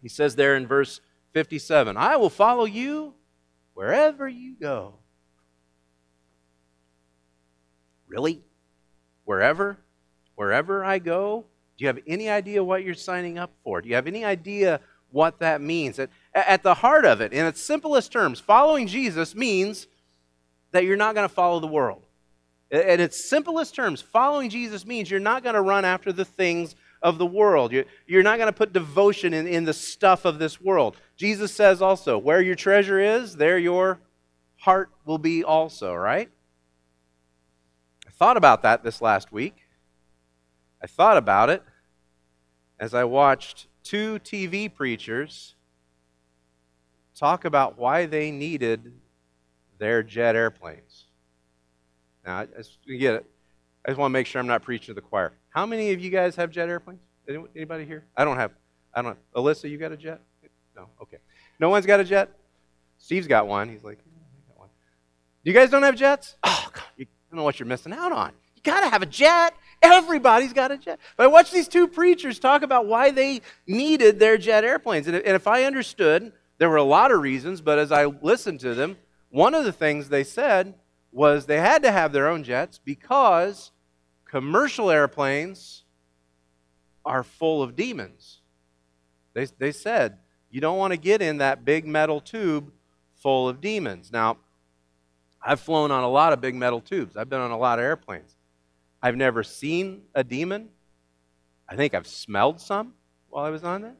He 0.02 0.08
says 0.08 0.36
there 0.36 0.56
in 0.56 0.66
verse 0.66 1.00
57 1.32 1.96
I 1.96 2.16
will 2.16 2.30
follow 2.30 2.64
you 2.64 3.14
wherever 3.74 4.28
you 4.28 4.54
go. 4.60 4.94
Really? 8.06 8.42
Wherever? 9.24 9.78
Wherever 10.34 10.84
I 10.84 10.98
go? 10.98 11.44
Do 11.78 11.84
you 11.84 11.86
have 11.86 12.00
any 12.08 12.28
idea 12.28 12.62
what 12.62 12.82
you're 12.82 12.94
signing 12.94 13.38
up 13.38 13.52
for? 13.62 13.80
Do 13.80 13.88
you 13.88 13.94
have 13.94 14.08
any 14.08 14.24
idea 14.24 14.80
what 15.10 15.38
that 15.38 15.60
means? 15.60 16.00
At, 16.00 16.10
at 16.34 16.62
the 16.64 16.74
heart 16.74 17.04
of 17.04 17.20
it, 17.20 17.32
in 17.32 17.46
its 17.46 17.62
simplest 17.62 18.10
terms, 18.10 18.40
following 18.40 18.88
Jesus 18.88 19.34
means 19.34 19.86
that 20.72 20.84
you're 20.84 20.96
not 20.96 21.14
going 21.14 21.28
to 21.28 21.32
follow 21.32 21.60
the 21.60 21.68
world. 21.68 22.04
In 22.70 23.00
its 23.00 23.30
simplest 23.30 23.74
terms, 23.74 24.02
following 24.02 24.50
Jesus 24.50 24.84
means 24.84 25.10
you're 25.10 25.20
not 25.20 25.42
going 25.42 25.54
to 25.54 25.62
run 25.62 25.86
after 25.86 26.12
the 26.12 26.24
things 26.24 26.74
of 27.00 27.16
the 27.16 27.24
world. 27.24 27.72
You're, 27.72 28.22
not 28.22 28.38
going 28.38 28.48
to 28.48 28.52
put 28.52 28.72
devotion 28.72 29.32
in, 29.32 29.46
in 29.46 29.64
the 29.64 29.72
stuff 29.72 30.24
of 30.24 30.38
this 30.38 30.60
world. 30.60 30.96
Jesus 31.16 31.54
says 31.54 31.80
also, 31.80 32.18
where 32.18 32.42
your 32.42 32.56
treasure 32.56 32.98
is, 32.98 33.36
there 33.36 33.56
your 33.56 34.00
heart 34.56 34.90
will 35.06 35.18
be 35.18 35.44
also, 35.44 35.94
right? 35.94 36.28
I 38.06 38.10
thought 38.10 38.36
about 38.36 38.62
that 38.62 38.82
this 38.82 39.00
last 39.00 39.32
week. 39.32 39.56
I 40.82 40.86
thought 40.86 41.16
about 41.16 41.48
it 41.50 41.62
as 42.80 42.94
I 42.94 43.04
watched 43.04 43.66
two 43.82 44.18
TV 44.20 44.72
preachers 44.72 45.54
talk 47.14 47.44
about 47.44 47.78
why 47.78 48.06
they 48.06 48.30
needed 48.30 48.92
their 49.78 50.02
jet 50.02 50.36
airplanes. 50.36 51.06
Now, 52.24 52.38
I 52.38 52.46
just, 52.46 52.78
get 52.86 53.14
it. 53.14 53.26
I 53.84 53.90
just 53.90 53.98
want 53.98 54.10
to 54.10 54.12
make 54.12 54.26
sure 54.26 54.40
I'm 54.40 54.46
not 54.46 54.62
preaching 54.62 54.94
to 54.94 54.94
the 54.94 55.00
choir. 55.00 55.32
How 55.50 55.66
many 55.66 55.92
of 55.92 56.00
you 56.00 56.10
guys 56.10 56.36
have 56.36 56.50
jet 56.50 56.68
airplanes? 56.68 57.00
Anybody 57.56 57.84
here? 57.84 58.04
I 58.16 58.24
don't 58.24 58.36
have. 58.36 58.52
I 58.94 59.02
don't. 59.02 59.18
Alyssa, 59.34 59.68
you 59.70 59.78
got 59.78 59.92
a 59.92 59.96
jet? 59.96 60.20
No. 60.76 60.88
Okay. 61.02 61.18
No 61.58 61.68
one's 61.68 61.86
got 61.86 62.00
a 62.00 62.04
jet. 62.04 62.30
Steve's 62.98 63.26
got 63.26 63.46
one. 63.46 63.68
He's 63.68 63.84
like, 63.84 63.98
I 63.98 64.48
got 64.48 64.58
one. 64.58 64.68
You 65.42 65.52
guys 65.52 65.70
don't 65.70 65.82
have 65.82 65.96
jets? 65.96 66.36
Oh, 66.44 66.68
God, 66.72 66.84
you 66.96 67.06
don't 67.30 67.38
know 67.38 67.44
what 67.44 67.58
you're 67.58 67.66
missing 67.66 67.92
out 67.92 68.12
on. 68.12 68.32
You 68.54 68.62
got 68.62 68.80
to 68.80 68.88
have 68.88 69.02
a 69.02 69.06
jet. 69.06 69.54
Everybody's 69.82 70.52
got 70.52 70.70
a 70.70 70.76
jet. 70.76 70.98
But 71.16 71.24
I 71.24 71.26
watched 71.28 71.52
these 71.52 71.68
two 71.68 71.86
preachers 71.86 72.38
talk 72.38 72.62
about 72.62 72.86
why 72.86 73.10
they 73.10 73.42
needed 73.66 74.18
their 74.18 74.36
jet 74.36 74.64
airplanes. 74.64 75.06
And 75.06 75.16
if 75.16 75.46
I 75.46 75.64
understood, 75.64 76.32
there 76.58 76.68
were 76.68 76.76
a 76.76 76.82
lot 76.82 77.12
of 77.12 77.20
reasons, 77.20 77.60
but 77.60 77.78
as 77.78 77.92
I 77.92 78.06
listened 78.06 78.60
to 78.60 78.74
them, 78.74 78.96
one 79.30 79.54
of 79.54 79.64
the 79.64 79.72
things 79.72 80.08
they 80.08 80.24
said 80.24 80.74
was 81.12 81.46
they 81.46 81.60
had 81.60 81.82
to 81.82 81.92
have 81.92 82.12
their 82.12 82.28
own 82.28 82.42
jets 82.42 82.80
because 82.84 83.70
commercial 84.24 84.90
airplanes 84.90 85.84
are 87.04 87.22
full 87.22 87.62
of 87.62 87.76
demons. 87.76 88.40
They, 89.34 89.46
they 89.58 89.72
said, 89.72 90.18
you 90.50 90.60
don't 90.60 90.78
want 90.78 90.92
to 90.92 90.96
get 90.96 91.22
in 91.22 91.38
that 91.38 91.64
big 91.64 91.86
metal 91.86 92.20
tube 92.20 92.72
full 93.14 93.48
of 93.48 93.60
demons. 93.60 94.10
Now, 94.12 94.38
I've 95.42 95.60
flown 95.60 95.90
on 95.90 96.04
a 96.04 96.08
lot 96.08 96.32
of 96.32 96.40
big 96.40 96.54
metal 96.54 96.80
tubes, 96.80 97.16
I've 97.16 97.28
been 97.28 97.40
on 97.40 97.50
a 97.50 97.58
lot 97.58 97.78
of 97.78 97.84
airplanes. 97.84 98.34
I've 99.02 99.16
never 99.16 99.42
seen 99.42 100.02
a 100.14 100.24
demon. 100.24 100.68
I 101.68 101.76
think 101.76 101.94
I've 101.94 102.06
smelled 102.06 102.60
some 102.60 102.94
while 103.28 103.44
I 103.44 103.50
was 103.50 103.64
on 103.64 103.82
there. 103.82 103.94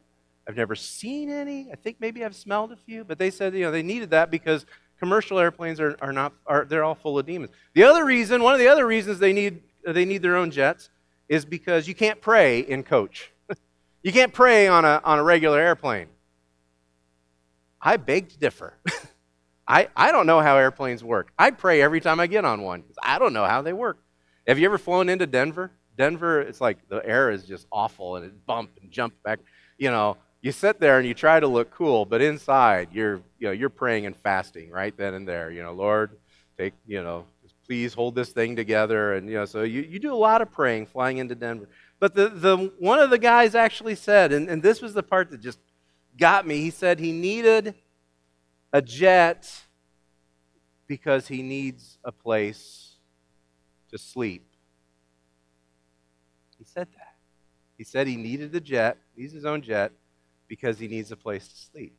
I've 0.48 0.56
never 0.56 0.74
seen 0.74 1.30
any. 1.30 1.70
I 1.70 1.76
think 1.76 1.98
maybe 2.00 2.24
I've 2.24 2.34
smelled 2.34 2.72
a 2.72 2.76
few, 2.76 3.04
but 3.04 3.18
they 3.18 3.30
said 3.30 3.54
you 3.54 3.64
know 3.64 3.70
they 3.70 3.82
needed 3.82 4.10
that 4.10 4.30
because 4.30 4.64
commercial 4.98 5.38
airplanes 5.38 5.78
are, 5.78 5.96
are 6.00 6.12
not 6.12 6.32
are 6.46 6.64
they're 6.64 6.84
all 6.84 6.94
full 6.94 7.18
of 7.18 7.26
demons. 7.26 7.52
The 7.74 7.84
other 7.84 8.04
reason, 8.04 8.42
one 8.42 8.54
of 8.54 8.58
the 8.58 8.68
other 8.68 8.86
reasons 8.86 9.18
they 9.18 9.32
need 9.32 9.62
they 9.86 10.04
need 10.04 10.22
their 10.22 10.36
own 10.36 10.50
jets 10.50 10.88
is 11.28 11.44
because 11.44 11.86
you 11.86 11.94
can't 11.94 12.20
pray 12.20 12.60
in 12.60 12.82
coach. 12.82 13.30
you 14.02 14.12
can't 14.12 14.32
pray 14.32 14.66
on 14.68 14.84
a 14.84 15.00
on 15.04 15.18
a 15.18 15.22
regular 15.22 15.60
airplane. 15.60 16.08
I 17.80 17.96
beg 17.96 18.30
to 18.30 18.38
differ. 18.38 18.74
I, 19.68 19.88
I 19.94 20.12
don't 20.12 20.26
know 20.26 20.40
how 20.40 20.56
airplanes 20.56 21.04
work. 21.04 21.30
I 21.38 21.50
pray 21.50 21.82
every 21.82 22.00
time 22.00 22.20
I 22.20 22.26
get 22.26 22.44
on 22.44 22.62
one. 22.62 22.84
I 23.02 23.18
don't 23.18 23.34
know 23.34 23.44
how 23.44 23.60
they 23.60 23.74
work. 23.74 23.98
Have 24.48 24.58
you 24.58 24.64
ever 24.64 24.78
flown 24.78 25.10
into 25.10 25.26
Denver? 25.26 25.70
Denver, 25.98 26.40
it's 26.40 26.58
like 26.58 26.78
the 26.88 27.04
air 27.04 27.30
is 27.30 27.44
just 27.44 27.66
awful 27.70 28.16
and 28.16 28.24
it 28.24 28.46
bump 28.46 28.70
and 28.80 28.90
jump 28.90 29.12
back. 29.22 29.40
You 29.76 29.90
know, 29.90 30.16
you 30.40 30.52
sit 30.52 30.80
there 30.80 30.98
and 30.98 31.06
you 31.06 31.12
try 31.12 31.38
to 31.38 31.46
look 31.46 31.70
cool, 31.70 32.06
but 32.06 32.22
inside 32.22 32.88
you're 32.92 33.16
you 33.38 33.48
know 33.48 33.50
you're 33.50 33.68
praying 33.68 34.06
and 34.06 34.16
fasting 34.16 34.70
right 34.70 34.96
then 34.96 35.12
and 35.12 35.28
there. 35.28 35.50
You 35.50 35.62
know, 35.62 35.74
Lord, 35.74 36.12
take 36.56 36.72
you 36.86 37.02
know, 37.02 37.26
please 37.66 37.92
hold 37.92 38.14
this 38.14 38.30
thing 38.30 38.56
together, 38.56 39.12
and 39.12 39.28
you 39.28 39.34
know, 39.34 39.44
so 39.44 39.64
you, 39.64 39.82
you 39.82 39.98
do 39.98 40.14
a 40.14 40.16
lot 40.16 40.40
of 40.40 40.50
praying 40.50 40.86
flying 40.86 41.18
into 41.18 41.34
Denver. 41.34 41.68
But 42.00 42.14
the, 42.14 42.30
the 42.30 42.72
one 42.78 43.00
of 43.00 43.10
the 43.10 43.18
guys 43.18 43.54
actually 43.54 43.96
said, 43.96 44.32
and, 44.32 44.48
and 44.48 44.62
this 44.62 44.80
was 44.80 44.94
the 44.94 45.02
part 45.02 45.30
that 45.30 45.42
just 45.42 45.58
got 46.16 46.46
me. 46.46 46.62
He 46.62 46.70
said 46.70 47.00
he 47.00 47.12
needed 47.12 47.74
a 48.72 48.80
jet 48.80 49.50
because 50.86 51.28
he 51.28 51.42
needs 51.42 51.98
a 52.02 52.12
place 52.12 52.87
to 53.90 53.98
sleep. 53.98 54.44
He 56.58 56.64
said 56.64 56.88
that. 56.96 57.14
He 57.76 57.84
said 57.84 58.06
he 58.06 58.16
needed 58.16 58.54
a 58.54 58.60
jet, 58.60 58.98
needs 59.16 59.32
his 59.32 59.44
own 59.44 59.62
jet, 59.62 59.92
because 60.48 60.78
he 60.78 60.88
needs 60.88 61.12
a 61.12 61.16
place 61.16 61.46
to 61.46 61.56
sleep. 61.56 61.96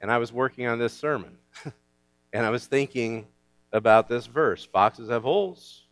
And 0.00 0.10
I 0.10 0.18
was 0.18 0.32
working 0.32 0.66
on 0.66 0.78
this 0.78 0.92
sermon, 0.92 1.36
and 2.32 2.44
I 2.44 2.50
was 2.50 2.66
thinking 2.66 3.26
about 3.72 4.08
this 4.08 4.26
verse 4.26 4.64
Foxes 4.64 5.08
have 5.10 5.22
holes, 5.22 5.84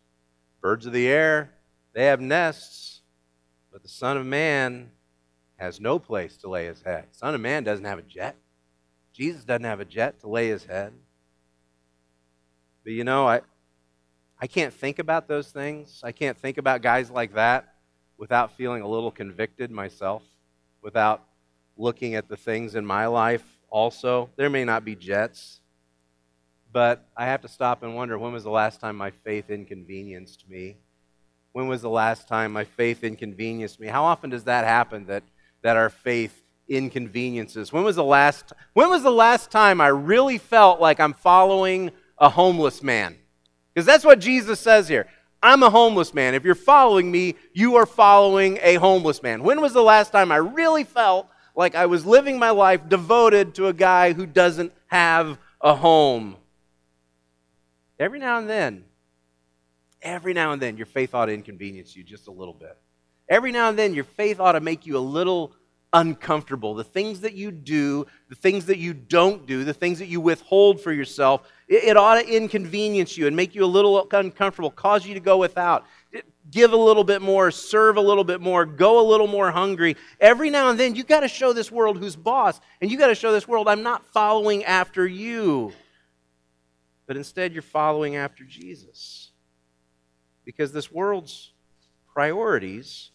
birds 0.61 0.85
of 0.85 0.93
the 0.93 1.07
air, 1.07 1.51
they 1.93 2.05
have 2.05 2.19
nests, 2.19 3.01
but 3.71 3.81
the 3.81 3.89
Son 3.89 4.17
of 4.17 4.25
Man 4.25 4.91
has 5.57 5.79
no 5.79 5.99
place 5.99 6.37
to 6.37 6.49
lay 6.49 6.65
his 6.65 6.81
head. 6.81 7.05
Son 7.11 7.35
of 7.35 7.41
Man 7.41 7.63
doesn't 7.63 7.85
have 7.85 7.99
a 7.99 8.03
jet. 8.03 8.35
Jesus 9.13 9.43
doesn't 9.43 9.63
have 9.63 9.79
a 9.79 9.85
jet 9.85 10.19
to 10.21 10.27
lay 10.27 10.47
his 10.47 10.65
head. 10.65 10.93
But 12.83 12.93
you 12.93 13.03
know, 13.03 13.27
I, 13.27 13.41
I 14.39 14.47
can't 14.47 14.73
think 14.73 14.99
about 14.99 15.27
those 15.27 15.51
things. 15.51 16.01
I 16.03 16.11
can't 16.11 16.37
think 16.37 16.57
about 16.57 16.81
guys 16.81 17.11
like 17.11 17.33
that 17.33 17.75
without 18.17 18.55
feeling 18.55 18.81
a 18.81 18.87
little 18.87 19.11
convicted 19.11 19.69
myself 19.71 20.23
without 20.81 21.23
looking 21.77 22.15
at 22.15 22.27
the 22.29 22.37
things 22.37 22.75
in 22.75 22.85
my 22.85 23.05
life 23.07 23.43
also. 23.69 24.29
There 24.35 24.49
may 24.49 24.63
not 24.63 24.85
be 24.85 24.95
jets, 24.95 25.59
but 26.71 27.05
I 27.17 27.25
have 27.25 27.41
to 27.41 27.47
stop 27.47 27.83
and 27.83 27.95
wonder 27.95 28.17
when 28.17 28.33
was 28.33 28.43
the 28.43 28.49
last 28.49 28.79
time 28.79 28.95
my 28.95 29.11
faith 29.11 29.49
inconvenienced 29.49 30.49
me? 30.49 30.77
When 31.51 31.67
was 31.67 31.81
the 31.81 31.89
last 31.89 32.27
time 32.27 32.53
my 32.53 32.63
faith 32.63 33.03
inconvenienced 33.03 33.79
me? 33.79 33.87
How 33.87 34.03
often 34.03 34.29
does 34.29 34.43
that 34.45 34.65
happen 34.65 35.05
that, 35.07 35.23
that 35.63 35.77
our 35.77 35.89
faith 35.89 36.43
inconveniences? 36.67 37.73
When 37.73 37.83
was 37.83 37.95
the 37.95 38.03
last 38.03 38.53
when 38.73 38.89
was 38.89 39.03
the 39.03 39.11
last 39.11 39.51
time 39.51 39.81
I 39.81 39.87
really 39.87 40.37
felt 40.37 40.79
like 40.79 40.99
I'm 40.99 41.13
following 41.13 41.91
a 42.17 42.29
homeless 42.29 42.83
man? 42.83 43.17
Because 43.79 43.93
that's 43.93 44.03
what 44.03 44.19
Jesus 44.19 44.59
says 44.59 44.89
here. 44.89 45.07
I'm 45.41 45.63
a 45.63 45.69
homeless 45.69 46.13
man. 46.13 46.35
If 46.35 46.43
you're 46.43 46.53
following 46.53 47.09
me, 47.09 47.35
you 47.53 47.77
are 47.77 47.85
following 47.85 48.59
a 48.61 48.75
homeless 48.75 49.23
man. 49.23 49.41
When 49.41 49.61
was 49.61 49.71
the 49.71 49.81
last 49.81 50.11
time 50.11 50.33
I 50.33 50.35
really 50.35 50.83
felt 50.83 51.29
like 51.55 51.75
I 51.75 51.85
was 51.85 52.05
living 52.05 52.37
my 52.37 52.49
life 52.49 52.89
devoted 52.89 53.55
to 53.55 53.67
a 53.67 53.73
guy 53.73 54.11
who 54.11 54.25
doesn't 54.25 54.73
have 54.87 55.37
a 55.61 55.73
home? 55.75 56.35
Every 57.97 58.19
now 58.19 58.37
and 58.37 58.49
then, 58.49 58.83
every 60.01 60.33
now 60.33 60.51
and 60.51 60.61
then, 60.61 60.75
your 60.75 60.85
faith 60.85 61.15
ought 61.15 61.27
to 61.27 61.33
inconvenience 61.33 61.95
you 61.95 62.03
just 62.03 62.27
a 62.27 62.31
little 62.31 62.53
bit. 62.53 62.77
Every 63.29 63.53
now 63.53 63.69
and 63.69 63.79
then, 63.79 63.93
your 63.93 64.03
faith 64.03 64.41
ought 64.41 64.51
to 64.51 64.59
make 64.59 64.85
you 64.85 64.97
a 64.97 64.99
little 64.99 65.53
uncomfortable. 65.93 66.75
The 66.75 66.83
things 66.83 67.21
that 67.21 67.33
you 67.33 67.49
do, 67.49 68.07
the 68.27 68.35
things 68.35 68.65
that 68.65 68.77
you 68.77 68.93
don't 68.93 69.45
do, 69.45 69.63
the 69.63 69.73
things 69.73 69.99
that 69.99 70.07
you 70.07 70.19
withhold 70.19 70.81
for 70.81 70.91
yourself, 70.91 71.49
it, 71.69 71.83
it 71.85 71.97
ought 71.97 72.15
to 72.15 72.27
inconvenience 72.27 73.17
you 73.17 73.27
and 73.27 73.35
make 73.35 73.55
you 73.55 73.63
a 73.63 73.67
little 73.67 74.05
uncomfortable, 74.11 74.71
cause 74.71 75.05
you 75.05 75.13
to 75.13 75.19
go 75.21 75.37
without. 75.37 75.85
Give 76.51 76.73
a 76.73 76.77
little 76.77 77.03
bit 77.03 77.21
more, 77.21 77.51
serve 77.51 77.97
a 77.97 78.01
little 78.01 78.23
bit 78.23 78.41
more, 78.41 78.65
go 78.65 78.99
a 78.99 79.05
little 79.07 79.27
more 79.27 79.51
hungry. 79.51 79.95
Every 80.19 80.49
now 80.49 80.69
and 80.69 80.79
then, 80.79 80.95
you 80.95 81.03
got 81.03 81.19
to 81.19 81.27
show 81.27 81.53
this 81.53 81.71
world 81.71 81.99
who's 81.99 82.15
boss, 82.15 82.59
and 82.81 82.91
you 82.91 82.97
got 82.97 83.07
to 83.07 83.15
show 83.15 83.31
this 83.31 83.47
world, 83.47 83.67
I'm 83.67 83.83
not 83.83 84.03
following 84.07 84.65
after 84.65 85.05
you. 85.05 85.71
But 87.05 87.17
instead, 87.17 87.53
you're 87.53 87.61
following 87.61 88.15
after 88.15 88.43
Jesus. 88.43 89.31
Because 90.43 90.71
this 90.71 90.91
world's 90.91 91.53
priorities 92.11 93.11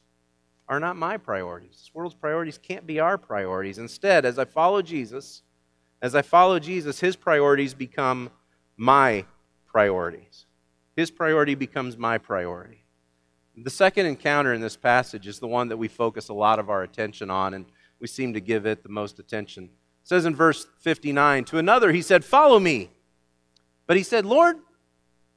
are 0.68 0.78
not 0.78 0.96
my 0.96 1.16
priorities. 1.16 1.70
This 1.70 1.90
world's 1.92 2.14
priorities 2.14 2.58
can't 2.58 2.86
be 2.86 3.00
our 3.00 3.18
priorities. 3.18 3.78
Instead, 3.78 4.24
as 4.24 4.38
I 4.38 4.44
follow 4.44 4.80
Jesus, 4.80 5.42
as 6.00 6.14
I 6.14 6.22
follow 6.22 6.60
Jesus, 6.60 7.00
his 7.00 7.16
priorities 7.16 7.74
become 7.74 8.30
my 8.76 9.24
priorities. 9.66 10.46
His 10.96 11.10
priority 11.10 11.54
becomes 11.54 11.96
my 11.96 12.18
priority. 12.18 12.84
The 13.56 13.70
second 13.70 14.06
encounter 14.06 14.52
in 14.52 14.60
this 14.60 14.76
passage 14.76 15.26
is 15.26 15.38
the 15.38 15.46
one 15.46 15.68
that 15.68 15.76
we 15.76 15.88
focus 15.88 16.28
a 16.28 16.34
lot 16.34 16.58
of 16.58 16.70
our 16.70 16.82
attention 16.82 17.30
on, 17.30 17.54
and 17.54 17.66
we 18.00 18.08
seem 18.08 18.34
to 18.34 18.40
give 18.40 18.66
it 18.66 18.82
the 18.82 18.88
most 18.88 19.18
attention. 19.18 19.64
It 19.64 20.08
says 20.08 20.26
in 20.26 20.34
verse 20.34 20.66
59 20.80 21.44
To 21.46 21.58
another, 21.58 21.92
he 21.92 22.02
said, 22.02 22.24
Follow 22.24 22.58
me. 22.58 22.90
But 23.86 23.96
he 23.96 24.02
said, 24.02 24.26
Lord, 24.26 24.56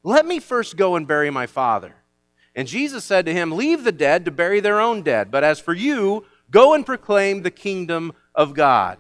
let 0.04 0.26
me 0.26 0.40
first 0.40 0.78
go 0.78 0.96
and 0.96 1.08
bury 1.08 1.30
my 1.30 1.46
father. 1.46 1.96
And 2.56 2.68
Jesus 2.68 3.04
said 3.04 3.26
to 3.28 3.34
him, 3.34 3.52
Leave 3.52 3.84
the 3.84 3.92
dead 3.92 4.26
to 4.26 4.32
bury 4.32 4.60
their 4.60 4.80
own 4.80 5.04
dead, 5.04 5.30
but 5.30 5.44
as 5.44 5.60
for 5.60 5.74
you, 5.74 6.26
go 6.50 6.74
and 6.74 6.86
proclaim 6.86 7.44
the 7.44 7.52
kingdom 7.52 8.14
of 8.34 8.56
God. 8.56 8.98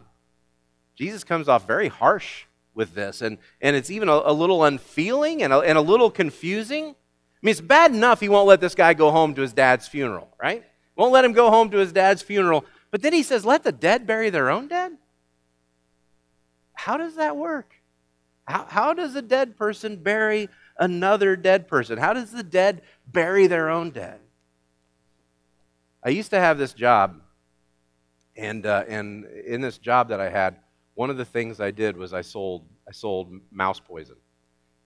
Jesus 0.96 1.24
comes 1.24 1.48
off 1.48 1.65
very 1.65 1.88
harsh 1.88 2.46
with 2.77 2.93
this, 2.93 3.22
and, 3.22 3.39
and 3.60 3.75
it's 3.75 3.89
even 3.89 4.07
a, 4.07 4.22
a 4.24 4.31
little 4.31 4.63
unfeeling 4.63 5.43
and 5.43 5.51
a, 5.51 5.60
and 5.60 5.77
a 5.77 5.81
little 5.81 6.12
confusing. 6.12 6.86
I 6.86 7.39
mean, 7.41 7.51
it's 7.51 7.60
bad 7.60 7.91
enough 7.91 8.22
he 8.22 8.29
won't 8.29 8.48
let 8.48 8.62
this 8.62 8.75
guy 8.75 8.93
go 8.93 9.12
home 9.12 9.34
to 9.34 9.41
his 9.41 9.51
dad's 9.51 9.88
funeral, 9.88 10.29
right? 10.41 10.63
Won't 10.96 11.12
let 11.12 11.25
him 11.25 11.34
go 11.34 11.50
home 11.50 11.72
to 11.72 11.77
his 11.77 11.91
dad's 11.91 12.22
funeral. 12.22 12.63
But 12.91 13.01
then 13.01 13.13
he 13.13 13.24
says, 13.24 13.43
Let 13.43 13.63
the 13.63 13.72
dead 13.72 14.07
bury 14.07 14.29
their 14.29 14.50
own 14.50 14.67
dead? 14.67 14.93
How 16.74 16.98
does 16.98 17.15
that 17.15 17.36
work? 17.36 17.74
How, 18.46 18.65
how 18.69 18.93
does 18.93 19.15
a 19.15 19.22
dead 19.22 19.57
person 19.57 19.98
bury 19.98 20.48
another 20.77 21.36
dead 21.36 21.67
person? 21.67 21.98
How 21.98 22.13
does 22.13 22.31
the 22.31 22.43
dead 22.43 22.81
bury 23.05 23.48
their 23.48 23.69
own 23.69 23.89
dead? 23.89 24.19
I 26.03 26.10
used 26.10 26.29
to 26.29 26.39
have 26.39 26.57
this 26.57 26.74
job, 26.74 27.22
and, 28.36 28.65
uh, 28.65 28.86
and 28.88 29.25
in 29.25 29.62
this 29.62 29.77
job 29.77 30.10
that 30.10 30.22
I 30.22 30.29
had, 30.29 30.57
one 30.98 31.12
of 31.12 31.18
the 31.18 31.25
things 31.25 31.62
I 31.62 31.70
did 31.70 31.96
was 31.96 32.12
I 32.12 32.22
sold, 32.22 32.66
I 32.88 32.92
sold 32.92 33.32
mouse 33.51 33.80
poison 33.80 34.16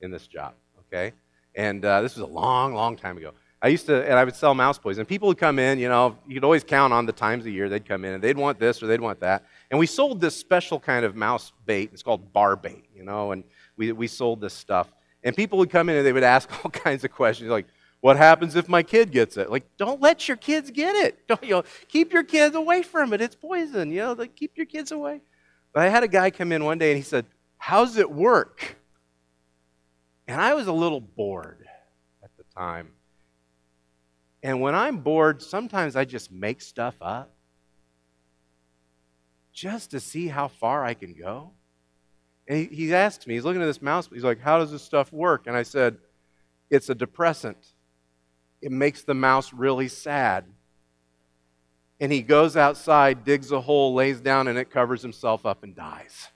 in 0.02 0.12
this 0.12 0.28
job, 0.28 0.56
okay? 0.82 1.14
And 1.56 1.86
uh, 1.86 2.02
this 2.02 2.18
was 2.18 2.24
a 2.24 2.34
long, 2.34 2.74
long 2.74 2.98
time 2.98 3.18
ago. 3.18 3.32
I 3.62 3.70
used 3.70 3.86
to, 3.86 4.04
and 4.04 4.20
I 4.20 4.26
would 4.26 4.36
sell 4.36 4.54
mouse 4.54 4.78
poison. 4.78 5.06
People 5.06 5.30
would 5.30 5.38
come 5.38 5.58
in, 5.58 5.80
you 5.80 5.88
know, 5.88 6.18
you 6.28 6.34
could 6.34 6.44
always 6.44 6.66
count 6.66 6.92
on 6.92 7.06
the 7.06 7.14
times 7.14 7.46
of 7.46 7.54
year 7.54 7.70
they'd 7.70 7.88
come 7.88 8.04
in, 8.04 8.14
and 8.14 8.22
they'd 8.22 8.36
want 8.36 8.60
this 8.60 8.84
or 8.84 8.88
they'd 8.88 9.00
want 9.00 9.22
that. 9.22 9.46
And 9.70 9.80
we 9.80 9.86
sold 9.86 10.20
this 10.20 10.36
special 10.36 10.82
kind 10.82 11.06
of 11.06 11.16
mouse 11.16 11.54
bait. 11.66 11.92
It's 11.94 12.04
called 12.04 12.34
bar 12.34 12.58
bait, 12.58 12.84
you 12.94 13.04
know, 13.04 13.32
and 13.32 13.46
we, 13.78 13.94
we 13.94 14.08
sold 14.08 14.42
this 14.42 14.54
stuff. 14.54 14.92
And 15.24 15.34
people 15.34 15.60
would 15.60 15.70
come 15.70 15.88
in 15.88 15.96
and 15.96 16.06
they 16.06 16.12
would 16.12 16.24
ask 16.24 16.52
all 16.66 16.72
kinds 16.72 17.06
of 17.06 17.12
questions 17.12 17.50
like, 17.50 17.68
what 18.02 18.18
happens 18.18 18.58
if 18.58 18.68
my 18.68 18.84
kid 18.84 19.12
gets 19.12 19.38
it? 19.38 19.50
Like, 19.50 19.64
don't 19.78 20.02
let 20.02 20.28
your 20.28 20.36
kids 20.36 20.72
get 20.72 20.94
it. 20.94 21.20
Don't, 21.30 21.42
you 21.44 21.52
know, 21.52 21.64
keep 21.88 22.12
your 22.12 22.24
kids 22.24 22.54
away 22.56 22.82
from 22.82 23.14
it. 23.14 23.22
It's 23.22 23.36
poison. 23.36 23.92
You 23.92 24.00
know, 24.00 24.14
like, 24.14 24.36
keep 24.36 24.58
your 24.58 24.66
kids 24.66 24.92
away. 24.92 25.22
But 25.74 25.84
I 25.84 25.90
had 25.90 26.04
a 26.04 26.08
guy 26.08 26.32
come 26.32 26.52
in 26.52 26.64
one 26.66 26.78
day 26.78 26.92
and 26.92 26.98
he 26.98 27.04
said, 27.04 27.26
How's 27.58 27.98
it 27.98 28.12
work? 28.12 28.78
And 30.28 30.40
I 30.42 30.54
was 30.54 30.68
a 30.68 30.74
little 30.74 31.02
bored 31.02 31.66
at 32.24 32.30
the 32.38 32.44
time. 32.56 32.90
And 34.44 34.62
when 34.62 34.74
I'm 34.76 35.00
bored, 35.00 35.42
sometimes 35.42 35.96
I 35.96 36.06
just 36.06 36.32
make 36.32 36.62
stuff 36.62 36.96
up 37.02 37.34
just 39.54 39.92
to 39.92 40.00
see 40.00 40.28
how 40.28 40.48
far 40.48 40.84
I 40.84 40.94
can 40.94 41.14
go. 41.14 41.52
And 42.48 42.58
he, 42.58 42.76
he 42.76 42.94
asks 42.94 43.28
me, 43.28 43.36
he's 43.36 43.44
looking 43.44 43.62
at 43.62 43.66
this 43.66 43.82
mouse, 43.82 44.10
he's 44.12 44.24
like, 44.24 44.40
How 44.40 44.58
does 44.58 44.72
this 44.72 44.82
stuff 44.82 45.14
work? 45.14 45.48
And 45.48 45.56
I 45.56 45.64
said, 45.64 45.98
It's 46.70 46.90
a 46.90 46.96
depressant. 46.96 47.58
It 48.62 48.72
makes 48.72 49.04
the 49.04 49.14
mouse 49.14 49.54
really 49.54 49.88
sad. 49.88 50.46
And 52.02 52.12
he 52.12 52.24
goes 52.24 52.58
outside, 52.58 53.24
digs 53.24 53.52
a 53.52 53.62
hole, 53.62 53.94
lays 53.94 54.20
down, 54.20 54.48
and 54.48 54.58
it 54.58 54.72
covers 54.72 55.04
himself 55.04 55.46
up 55.46 55.62
and 55.62 55.76
dies. 55.76 56.30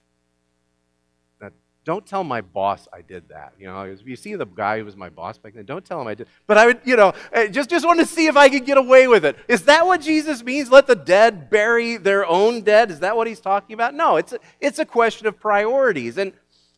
That, 1.39 1.53
don't 1.83 2.05
tell 2.05 2.23
my 2.23 2.41
boss 2.41 2.87
I 2.93 3.01
did 3.01 3.29
that. 3.29 3.53
You 3.59 3.65
know, 3.65 3.81
if 3.81 4.05
you 4.05 4.15
see 4.15 4.35
the 4.35 4.45
guy 4.45 4.77
who 4.77 4.85
was 4.85 4.95
my 4.95 5.09
boss 5.09 5.39
back 5.39 5.55
then, 5.55 5.65
don't 5.65 5.83
tell 5.83 5.99
him 5.99 6.05
I 6.05 6.13
did. 6.13 6.27
But 6.45 6.59
I 6.59 6.67
would, 6.67 6.81
you 6.85 6.95
know, 6.95 7.13
eh, 7.33 7.47
just, 7.47 7.71
just 7.71 7.83
want 7.83 7.99
to 7.99 8.05
see 8.05 8.27
if 8.27 8.37
I 8.37 8.47
could 8.47 8.63
get 8.63 8.77
away 8.77 9.07
with 9.07 9.25
it. 9.25 9.37
Is 9.47 9.63
that 9.63 9.87
what 9.87 10.01
Jesus 10.01 10.43
means? 10.43 10.69
Let 10.69 10.85
the 10.85 10.95
dead 10.95 11.49
bury 11.49 11.97
their 11.97 12.27
own 12.27 12.61
dead? 12.61 12.91
Is 12.91 12.99
that 12.99 13.17
what 13.17 13.25
he's 13.25 13.39
talking 13.39 13.73
about? 13.73 13.95
No, 13.95 14.17
it's 14.17 14.33
a, 14.33 14.39
it's 14.61 14.77
a 14.77 14.85
question 14.85 15.25
of 15.25 15.39
priorities. 15.39 16.19
And, 16.19 16.33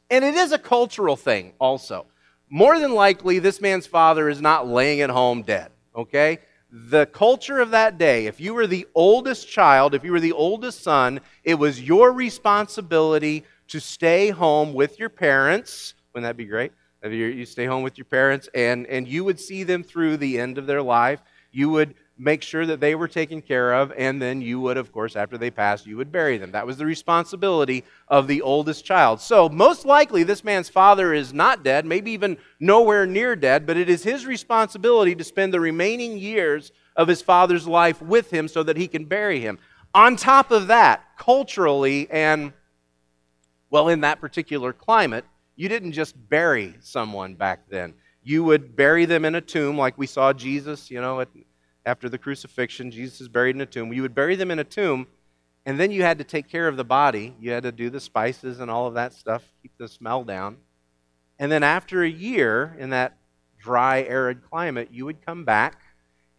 and 0.09 0.23
it 0.23 0.35
is 0.35 0.53
a 0.53 0.57
cultural 0.57 1.17
thing 1.17 1.51
also. 1.59 2.05
More 2.49 2.79
than 2.79 2.93
likely, 2.93 3.39
this 3.39 3.59
man's 3.59 3.85
father 3.85 4.29
is 4.29 4.39
not 4.39 4.65
laying 4.65 5.01
at 5.01 5.09
home 5.09 5.41
dead, 5.41 5.71
okay? 5.93 6.39
The 6.69 7.05
culture 7.05 7.59
of 7.59 7.71
that 7.71 7.97
day, 7.97 8.25
if 8.25 8.41
you 8.41 8.53
were 8.53 8.67
the 8.67 8.87
oldest 8.93 9.47
child, 9.47 9.95
if 9.95 10.03
you 10.03 10.11
were 10.11 10.19
the 10.19 10.33
oldest 10.33 10.83
son, 10.83 11.21
it 11.45 11.55
was 11.55 11.81
your 11.81 12.11
responsibility 12.11 13.45
to 13.69 13.79
stay 13.79 14.29
home 14.29 14.73
with 14.73 14.99
your 14.99 15.09
parents. 15.09 15.93
Wouldn't 16.13 16.27
that 16.27 16.35
be 16.35 16.45
great? 16.45 16.73
If 17.01 17.13
you 17.13 17.45
stay 17.45 17.65
home 17.65 17.83
with 17.83 17.97
your 17.97 18.05
parents 18.05 18.49
and, 18.53 18.85
and 18.87 19.07
you 19.07 19.23
would 19.23 19.39
see 19.39 19.63
them 19.63 19.81
through 19.81 20.17
the 20.17 20.39
end 20.39 20.57
of 20.57 20.67
their 20.67 20.81
life. 20.81 21.21
You 21.51 21.69
would 21.69 21.95
make 22.17 22.41
sure 22.41 22.65
that 22.65 22.79
they 22.79 22.95
were 22.95 23.07
taken 23.07 23.41
care 23.41 23.73
of, 23.73 23.93
and 23.97 24.21
then 24.21 24.41
you 24.41 24.59
would, 24.59 24.77
of 24.77 24.91
course, 24.91 25.15
after 25.15 25.37
they 25.37 25.51
passed, 25.51 25.85
you 25.85 25.97
would 25.97 26.11
bury 26.11 26.37
them. 26.37 26.51
That 26.51 26.65
was 26.65 26.77
the 26.77 26.85
responsibility 26.85 27.83
of 28.07 28.27
the 28.27 28.41
oldest 28.41 28.85
child. 28.85 29.21
So, 29.21 29.49
most 29.49 29.85
likely, 29.85 30.23
this 30.23 30.43
man's 30.43 30.69
father 30.69 31.13
is 31.13 31.33
not 31.33 31.63
dead, 31.63 31.85
maybe 31.85 32.11
even 32.11 32.37
nowhere 32.59 33.05
near 33.05 33.35
dead, 33.35 33.65
but 33.65 33.77
it 33.77 33.89
is 33.89 34.03
his 34.03 34.25
responsibility 34.25 35.15
to 35.15 35.23
spend 35.23 35.53
the 35.53 35.59
remaining 35.59 36.17
years 36.17 36.71
of 36.95 37.07
his 37.07 37.21
father's 37.21 37.67
life 37.67 38.01
with 38.01 38.31
him 38.31 38.47
so 38.47 38.63
that 38.63 38.77
he 38.77 38.87
can 38.87 39.05
bury 39.05 39.39
him. 39.39 39.59
On 39.93 40.15
top 40.15 40.51
of 40.51 40.67
that, 40.67 41.03
culturally 41.17 42.09
and 42.09 42.53
well, 43.69 43.89
in 43.89 44.01
that 44.01 44.21
particular 44.21 44.73
climate, 44.73 45.25
you 45.55 45.67
didn't 45.69 45.91
just 45.91 46.15
bury 46.29 46.75
someone 46.79 47.35
back 47.35 47.69
then. 47.69 47.93
You 48.23 48.43
would 48.43 48.75
bury 48.75 49.05
them 49.05 49.25
in 49.25 49.35
a 49.35 49.41
tomb, 49.41 49.77
like 49.77 49.97
we 49.97 50.07
saw 50.07 50.33
Jesus, 50.33 50.89
you 50.89 51.01
know, 51.01 51.21
at, 51.21 51.29
after 51.87 52.09
the 52.09 52.17
crucifixion. 52.17 52.91
Jesus 52.91 53.21
is 53.21 53.27
buried 53.27 53.55
in 53.55 53.61
a 53.61 53.65
tomb. 53.65 53.91
You 53.91 54.03
would 54.03 54.13
bury 54.13 54.35
them 54.35 54.51
in 54.51 54.59
a 54.59 54.63
tomb, 54.63 55.07
and 55.65 55.79
then 55.79 55.89
you 55.89 56.03
had 56.03 56.19
to 56.19 56.23
take 56.23 56.47
care 56.47 56.67
of 56.67 56.77
the 56.77 56.83
body. 56.83 57.35
You 57.39 57.51
had 57.51 57.63
to 57.63 57.71
do 57.71 57.89
the 57.89 57.99
spices 57.99 58.59
and 58.59 58.69
all 58.69 58.85
of 58.85 58.93
that 58.93 59.13
stuff, 59.13 59.43
keep 59.61 59.71
the 59.77 59.87
smell 59.87 60.23
down. 60.23 60.57
And 61.39 61.51
then 61.51 61.63
after 61.63 62.03
a 62.03 62.09
year 62.09 62.75
in 62.77 62.91
that 62.91 63.17
dry, 63.57 64.03
arid 64.03 64.47
climate, 64.47 64.89
you 64.91 65.05
would 65.05 65.25
come 65.25 65.45
back 65.45 65.81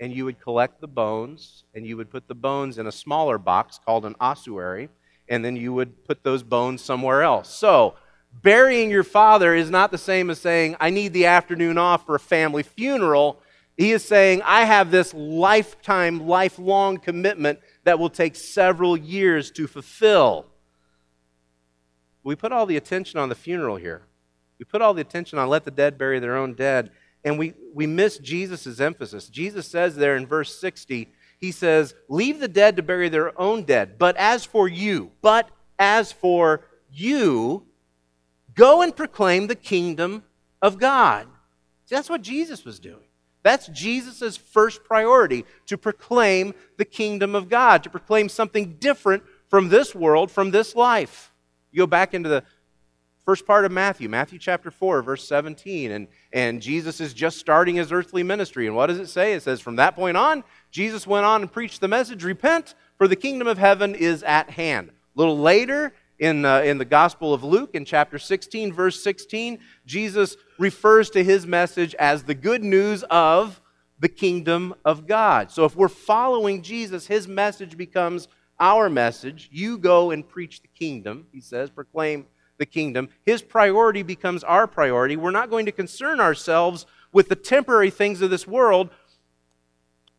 and 0.01 0.13
you 0.13 0.25
would 0.25 0.41
collect 0.41 0.81
the 0.81 0.87
bones, 0.87 1.65
and 1.75 1.85
you 1.85 1.97
would 1.97 2.09
put 2.09 2.29
the 2.29 2.35
bones 2.35 2.79
in 2.79 2.87
a 2.87 2.93
smaller 2.93 3.37
box 3.37 3.81
called 3.85 4.07
an 4.07 4.15
ossuary 4.21 4.89
and 5.29 5.45
then 5.45 5.57
you 5.57 5.73
would 5.73 6.05
put 6.05 6.23
those 6.23 6.43
bones 6.43 6.83
somewhere 6.83 7.23
else. 7.23 7.55
So, 7.55 7.95
burying 8.43 8.91
your 8.91 9.05
father 9.05 9.55
is 9.55 9.71
not 9.71 9.91
the 9.91 9.99
same 9.99 10.31
as 10.31 10.39
saying, 10.39 10.77
I 10.81 10.91
need 10.91 11.13
the 11.13 11.27
afternoon 11.27 11.79
off 11.79 12.07
for 12.07 12.15
a 12.15 12.21
family 12.21 12.63
funeral. 12.63 13.41
He 13.79 13.93
is 13.93 14.05
saying, 14.05 14.43
I 14.45 14.65
have 14.65 14.91
this 14.91 15.15
lifetime, 15.15 16.27
lifelong 16.27 16.99
commitment 16.99 17.61
that 17.85 18.01
will 18.01 18.11
take 18.11 18.35
several 18.35 18.97
years 18.97 19.53
to 19.53 19.69
fulfill. 19.69 20.47
We 22.25 22.35
put 22.35 22.51
all 22.51 22.67
the 22.67 22.77
attention 22.77 23.21
on 23.21 23.29
the 23.29 23.37
funeral 23.37 23.77
here. 23.77 24.03
We 24.59 24.65
put 24.65 24.83
all 24.83 24.95
the 24.95 25.01
attention 25.01 25.39
on 25.39 25.49
let 25.49 25.65
the 25.65 25.71
dead 25.71 25.97
bury 25.97 26.19
their 26.19 26.37
own 26.37 26.55
dead, 26.55 26.91
and 27.25 27.39
we, 27.39 27.55
we 27.73 27.87
miss 27.87 28.19
Jesus' 28.19 28.81
emphasis. 28.81 29.29
Jesus 29.29 29.69
says 29.69 29.95
there 29.95 30.17
in 30.17 30.27
verse 30.27 30.61
60, 30.61 31.13
he 31.39 31.53
says, 31.53 31.95
Leave 32.09 32.41
the 32.41 32.49
dead 32.49 32.75
to 32.77 32.83
bury 32.83 33.09
their 33.09 33.41
own 33.41 33.63
dead. 33.63 33.97
But 33.97 34.17
as 34.17 34.45
for 34.45 34.67
you, 34.67 35.13
but 35.23 35.49
as 35.79 36.11
for 36.11 36.63
you, 36.91 37.65
go 38.55 38.83
and 38.83 38.97
proclaim 38.97 39.47
the 39.47 39.55
kingdom 39.55 40.25
of 40.61 40.81
God. 40.81 41.29
See, 41.85 41.95
that's 41.95 42.11
what 42.11 42.23
Jesus 42.23 42.65
was 42.65 42.81
doing. 42.81 43.08
That's 43.49 43.69
Jesus' 43.69 44.37
first 44.37 44.85
priority 44.85 45.47
to 45.69 45.79
proclaim 45.79 46.53
the 46.77 46.85
kingdom 46.85 47.35
of 47.35 47.49
God, 47.49 47.83
to 47.83 47.89
proclaim 47.89 48.29
something 48.29 48.75
different 48.75 49.23
from 49.49 49.71
this 49.71 49.95
world, 49.95 50.31
from 50.31 50.51
this 50.51 50.77
life. 50.77 51.33
You 51.73 51.79
go 51.79 51.87
back 51.87 52.13
into 52.13 52.29
the 52.29 52.45
first 53.25 53.47
part 53.47 53.65
of 53.65 53.73
Matthew, 53.73 54.07
Matthew 54.07 54.39
chapter 54.39 54.71
4, 54.71 55.01
verse 55.01 55.27
17, 55.27 55.93
and, 55.93 56.09
and 56.31 56.61
Jesus 56.61 57.01
is 57.01 57.15
just 57.15 57.39
starting 57.39 57.77
his 57.77 57.91
earthly 57.91 58.23
ministry. 58.23 58.67
And 58.67 58.77
what 58.77 58.89
does 58.89 58.99
it 58.99 59.07
say? 59.07 59.33
It 59.33 59.43
says, 59.43 59.63
From 59.63 59.77
that 59.77 59.97
point 59.97 60.19
on, 60.19 60.45
Jesus 60.71 61.07
went 61.07 61.25
on 61.25 61.41
and 61.41 61.51
preached 61.51 61.81
the 61.81 61.89
message 61.89 62.25
repent, 62.25 62.75
for 62.99 63.09
the 63.09 63.17
kingdom 63.17 63.49
of 63.49 63.57
heaven 63.57 63.95
is 63.95 64.23
at 64.25 64.51
hand. 64.51 64.91
A 64.91 65.19
little 65.19 65.39
later, 65.39 65.95
in, 66.19 66.45
uh, 66.45 66.61
in 66.61 66.79
the 66.79 66.85
Gospel 66.85 67.33
of 67.33 67.45
Luke, 67.45 67.71
in 67.75 67.85
chapter 67.85 68.19
16, 68.19 68.73
verse 68.73 69.03
16, 69.03 69.59
Jesus 69.87 70.37
refers 70.59 71.11
to 71.11 71.23
his 71.23 71.47
message 71.47 71.95
as 71.97 72.25
the 72.25 72.35
good 72.35 72.65
news 72.65 73.05
of 73.05 73.61
the 74.01 74.09
kingdom 74.09 74.75
of 74.85 75.07
God. 75.07 75.51
So 75.51 75.65
if 75.65 75.77
we're 75.77 75.89
following 75.89 76.63
Jesus, 76.63 77.07
his 77.07 77.29
message 77.29 77.77
becomes 77.77 78.29
our 78.61 78.89
message. 78.89 79.49
You 79.53 79.79
go 79.79 80.11
and 80.11 80.29
preach 80.29 80.63
the 80.63 80.69
kingdom, 80.69 81.27
he 81.33 81.41
says, 81.41 81.71
proclaim 81.71 82.27
the 82.59 82.67
kingdom, 82.67 83.09
his 83.25 83.41
priority 83.41 84.03
becomes 84.03 84.43
our 84.43 84.67
priority. 84.67 85.17
We're 85.17 85.31
not 85.31 85.51
going 85.51 85.67
to 85.67 85.73
concern 85.73 86.21
ourselves 86.21 86.87
with 87.13 87.29
the 87.29 87.37
temporary 87.37 87.91
things 87.91 88.21
of 88.21 88.31
this 88.31 88.47
world. 88.47 88.91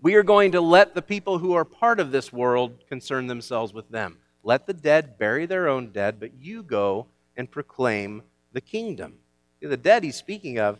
We 0.01 0.15
are 0.15 0.23
going 0.23 0.53
to 0.53 0.61
let 0.61 0.95
the 0.95 1.01
people 1.01 1.39
who 1.39 1.53
are 1.53 1.65
part 1.65 1.99
of 1.99 2.11
this 2.11 2.31
world 2.31 2.85
concern 2.87 3.27
themselves 3.27 3.73
with 3.73 3.89
them. 3.89 4.17
Let 4.49 4.65
the 4.65 4.73
dead 4.73 5.19
bury 5.19 5.45
their 5.45 5.67
own 5.67 5.91
dead, 5.91 6.19
but 6.19 6.31
you 6.41 6.63
go 6.63 7.05
and 7.37 7.51
proclaim 7.51 8.23
the 8.51 8.61
kingdom. 8.61 9.19
The 9.61 9.77
dead 9.77 10.03
he's 10.03 10.15
speaking 10.15 10.57
of, 10.57 10.79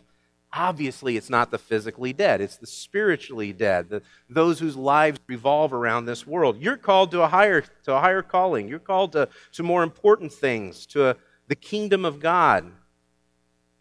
obviously, 0.52 1.16
it's 1.16 1.30
not 1.30 1.52
the 1.52 1.58
physically 1.58 2.12
dead, 2.12 2.40
it's 2.40 2.56
the 2.56 2.66
spiritually 2.66 3.52
dead, 3.52 3.88
the, 3.88 4.02
those 4.28 4.58
whose 4.58 4.74
lives 4.74 5.20
revolve 5.28 5.72
around 5.72 6.06
this 6.06 6.26
world. 6.26 6.60
You're 6.60 6.76
called 6.76 7.12
to 7.12 7.22
a 7.22 7.28
higher, 7.28 7.60
to 7.84 7.94
a 7.94 8.00
higher 8.00 8.22
calling, 8.22 8.66
you're 8.66 8.80
called 8.80 9.12
to, 9.12 9.28
to 9.52 9.62
more 9.62 9.84
important 9.84 10.32
things, 10.32 10.84
to 10.86 11.10
a 11.10 11.16
the 11.46 11.54
kingdom 11.54 12.04
of 12.04 12.18
God. 12.18 12.72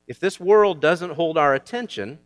If 0.05 0.19
this 0.19 0.39
world 0.39 0.81
doesn't 0.81 1.13
hold 1.13 1.35
our 1.35 1.55
attention, 1.55 2.19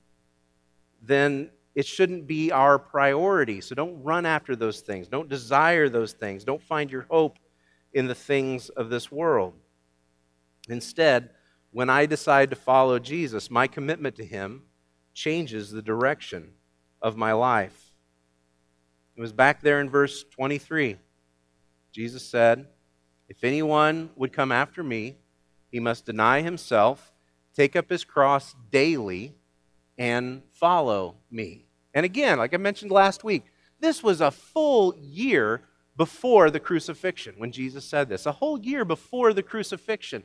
then 1.01 1.49
it 1.75 1.85
shouldn't 1.85 2.27
be 2.27 2.51
our 2.51 2.77
priority. 2.77 3.61
So 3.61 3.73
don't 3.73 4.03
run 4.03 4.25
after 4.25 4.53
those 4.53 4.81
things. 4.81 5.07
Don't 5.07 5.29
desire 5.29 5.87
those 5.87 6.11
things. 6.11 6.43
Don't 6.43 6.61
find 6.61 6.91
your 6.91 7.05
hope 7.09 7.39
in 7.93 8.07
the 8.07 8.15
things 8.15 8.69
of 8.69 8.89
this 8.89 9.11
world. 9.11 9.53
Instead, 10.69 11.29
when 11.71 11.89
I 11.89 12.05
decide 12.05 12.49
to 12.49 12.55
follow 12.55 12.99
Jesus, 12.99 13.51
my 13.51 13.67
commitment 13.67 14.15
to 14.17 14.25
him 14.25 14.63
changes 15.13 15.71
the 15.71 15.81
direction 15.81 16.51
of 17.01 17.17
my 17.17 17.33
life. 17.33 17.93
It 19.15 19.21
was 19.21 19.33
back 19.33 19.61
there 19.61 19.79
in 19.79 19.89
verse 19.89 20.23
23. 20.31 20.97
Jesus 21.91 22.25
said, 22.25 22.67
If 23.29 23.43
anyone 23.43 24.09
would 24.15 24.33
come 24.33 24.51
after 24.51 24.83
me, 24.83 25.17
he 25.69 25.79
must 25.79 26.05
deny 26.05 26.41
himself, 26.41 27.11
take 27.55 27.75
up 27.75 27.89
his 27.89 28.03
cross 28.03 28.55
daily, 28.71 29.35
and 29.97 30.41
follow 30.51 31.15
me. 31.29 31.65
And 31.93 32.05
again, 32.05 32.39
like 32.39 32.53
I 32.53 32.57
mentioned 32.57 32.91
last 32.91 33.23
week, 33.23 33.43
this 33.79 34.01
was 34.01 34.21
a 34.21 34.31
full 34.31 34.95
year 34.97 35.61
before 35.95 36.49
the 36.49 36.59
crucifixion 36.59 37.35
when 37.37 37.51
Jesus 37.51 37.85
said 37.85 38.09
this, 38.09 38.25
a 38.25 38.31
whole 38.31 38.59
year 38.59 38.83
before 38.85 39.33
the 39.33 39.43
crucifixion. 39.43 40.23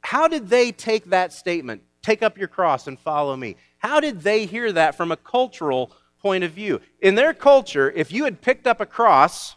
How 0.00 0.28
did 0.28 0.48
they 0.48 0.72
take 0.72 1.06
that 1.06 1.32
statement, 1.32 1.82
take 2.02 2.22
up 2.22 2.38
your 2.38 2.48
cross 2.48 2.86
and 2.86 2.98
follow 2.98 3.36
me? 3.36 3.56
How 3.78 4.00
did 4.00 4.20
they 4.20 4.46
hear 4.46 4.72
that 4.72 4.94
from 4.94 5.10
a 5.10 5.16
cultural 5.16 5.90
point 6.20 6.44
of 6.44 6.52
view? 6.52 6.80
In 7.00 7.14
their 7.14 7.32
culture, 7.32 7.90
if 7.90 8.12
you 8.12 8.24
had 8.24 8.42
picked 8.42 8.66
up 8.66 8.80
a 8.80 8.86
cross, 8.86 9.56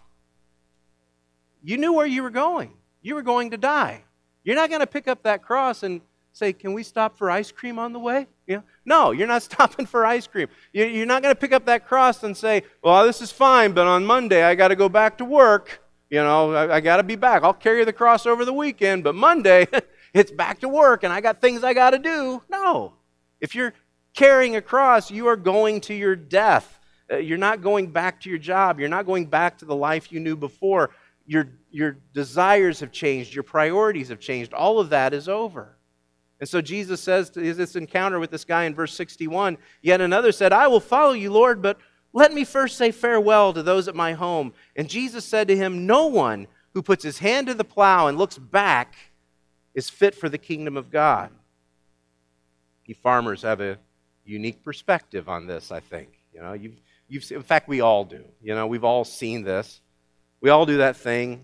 you 1.61 1.77
knew 1.77 1.93
where 1.93 2.05
you 2.05 2.23
were 2.23 2.29
going. 2.29 2.73
You 3.01 3.15
were 3.15 3.21
going 3.21 3.51
to 3.51 3.57
die. 3.57 4.03
You're 4.43 4.55
not 4.55 4.69
going 4.69 4.81
to 4.81 4.87
pick 4.87 5.07
up 5.07 5.23
that 5.23 5.43
cross 5.43 5.83
and 5.83 6.01
say, 6.31 6.53
Can 6.53 6.73
we 6.73 6.83
stop 6.83 7.17
for 7.17 7.29
ice 7.29 7.51
cream 7.51 7.77
on 7.77 7.93
the 7.93 7.99
way? 7.99 8.27
You 8.49 8.57
know? 8.57 8.63
No, 8.83 9.11
you're 9.11 9.27
not 9.27 9.43
stopping 9.51 9.85
for 9.85 10.05
ice 10.05 10.27
cream. 10.27 10.47
You're 10.73 11.05
not 11.05 11.21
going 11.21 11.33
to 11.33 11.39
pick 11.39 11.53
up 11.53 11.65
that 11.67 11.87
cross 11.87 12.23
and 12.23 12.35
say, 12.35 12.63
Well, 12.83 13.05
this 13.05 13.21
is 13.21 13.31
fine, 13.31 13.71
but 13.71 13.87
on 13.87 14.05
Monday 14.05 14.43
I 14.43 14.55
got 14.55 14.69
to 14.69 14.75
go 14.75 14.89
back 14.89 15.19
to 15.19 15.25
work. 15.25 15.81
You 16.09 16.17
know, 16.17 16.53
I, 16.53 16.77
I 16.77 16.79
got 16.81 16.97
to 16.97 17.03
be 17.03 17.15
back. 17.15 17.43
I'll 17.43 17.53
carry 17.53 17.85
the 17.85 17.93
cross 17.93 18.25
over 18.25 18.43
the 18.43 18.53
weekend, 18.53 19.03
but 19.03 19.13
Monday 19.13 19.67
it's 20.13 20.31
back 20.31 20.59
to 20.61 20.67
work 20.67 21.03
and 21.03 21.13
I 21.13 21.21
got 21.21 21.39
things 21.39 21.63
I 21.63 21.73
got 21.73 21.91
to 21.91 21.99
do. 21.99 22.41
No. 22.49 22.93
If 23.39 23.53
you're 23.53 23.73
carrying 24.15 24.55
a 24.55 24.61
cross, 24.61 25.11
you 25.11 25.27
are 25.27 25.37
going 25.37 25.81
to 25.81 25.93
your 25.93 26.15
death. 26.15 26.79
Uh, 27.11 27.17
you're 27.17 27.37
not 27.37 27.61
going 27.61 27.91
back 27.91 28.19
to 28.21 28.29
your 28.29 28.39
job. 28.39 28.79
You're 28.79 28.89
not 28.89 29.05
going 29.05 29.27
back 29.27 29.59
to 29.59 29.65
the 29.65 29.75
life 29.75 30.11
you 30.11 30.19
knew 30.19 30.35
before 30.35 30.89
your, 31.27 31.47
your 31.69 31.97
desires 32.13 32.79
have 32.79 32.91
changed, 32.91 33.35
your 33.35 33.43
priorities 33.43 34.09
have 34.09 34.19
changed. 34.19 34.51
All 34.51 34.79
of 34.79 34.89
that 34.89 35.13
is 35.13 35.29
over. 35.29 35.77
And 36.39 36.47
so 36.47 36.61
Jesus 36.61 37.01
says 37.01 37.29
to 37.31 37.53
this 37.53 37.75
encounter 37.75 38.19
with 38.19 38.31
this 38.31 38.45
guy 38.45 38.63
in 38.63 38.73
verse 38.73 38.93
61 38.93 39.57
Yet 39.81 40.01
another 40.01 40.31
said, 40.31 40.53
I 40.53 40.67
will 40.67 40.79
follow 40.79 41.13
you, 41.13 41.31
Lord, 41.31 41.61
but 41.61 41.77
let 42.13 42.33
me 42.33 42.43
first 42.43 42.77
say 42.77 42.91
farewell 42.91 43.53
to 43.53 43.61
those 43.61 43.87
at 43.87 43.95
my 43.95 44.13
home. 44.13 44.53
And 44.75 44.89
Jesus 44.89 45.25
said 45.25 45.47
to 45.49 45.55
him, 45.55 45.85
No 45.85 46.07
one 46.07 46.47
who 46.73 46.81
puts 46.81 47.03
his 47.03 47.19
hand 47.19 47.47
to 47.47 47.53
the 47.53 47.63
plow 47.63 48.07
and 48.07 48.17
looks 48.17 48.37
back 48.37 48.95
is 49.73 49.89
fit 49.89 50.15
for 50.15 50.29
the 50.29 50.37
kingdom 50.37 50.77
of 50.77 50.89
God. 50.89 51.31
You 52.85 52.95
farmers 52.95 53.43
have 53.43 53.61
a 53.61 53.77
unique 54.25 54.63
perspective 54.63 55.29
on 55.29 55.45
this, 55.45 55.71
I 55.71 55.79
think. 55.79 56.09
You 56.33 56.41
know, 56.41 56.53
you've, 56.53 56.79
you've 57.07 57.31
in 57.31 57.43
fact, 57.43 57.67
we 57.67 57.81
all 57.81 58.03
do. 58.03 58.23
You 58.41 58.55
know, 58.55 58.65
we've 58.65 58.83
all 58.83 59.05
seen 59.05 59.43
this. 59.43 59.81
We 60.41 60.49
all 60.49 60.65
do 60.65 60.77
that 60.77 60.95
thing 60.95 61.43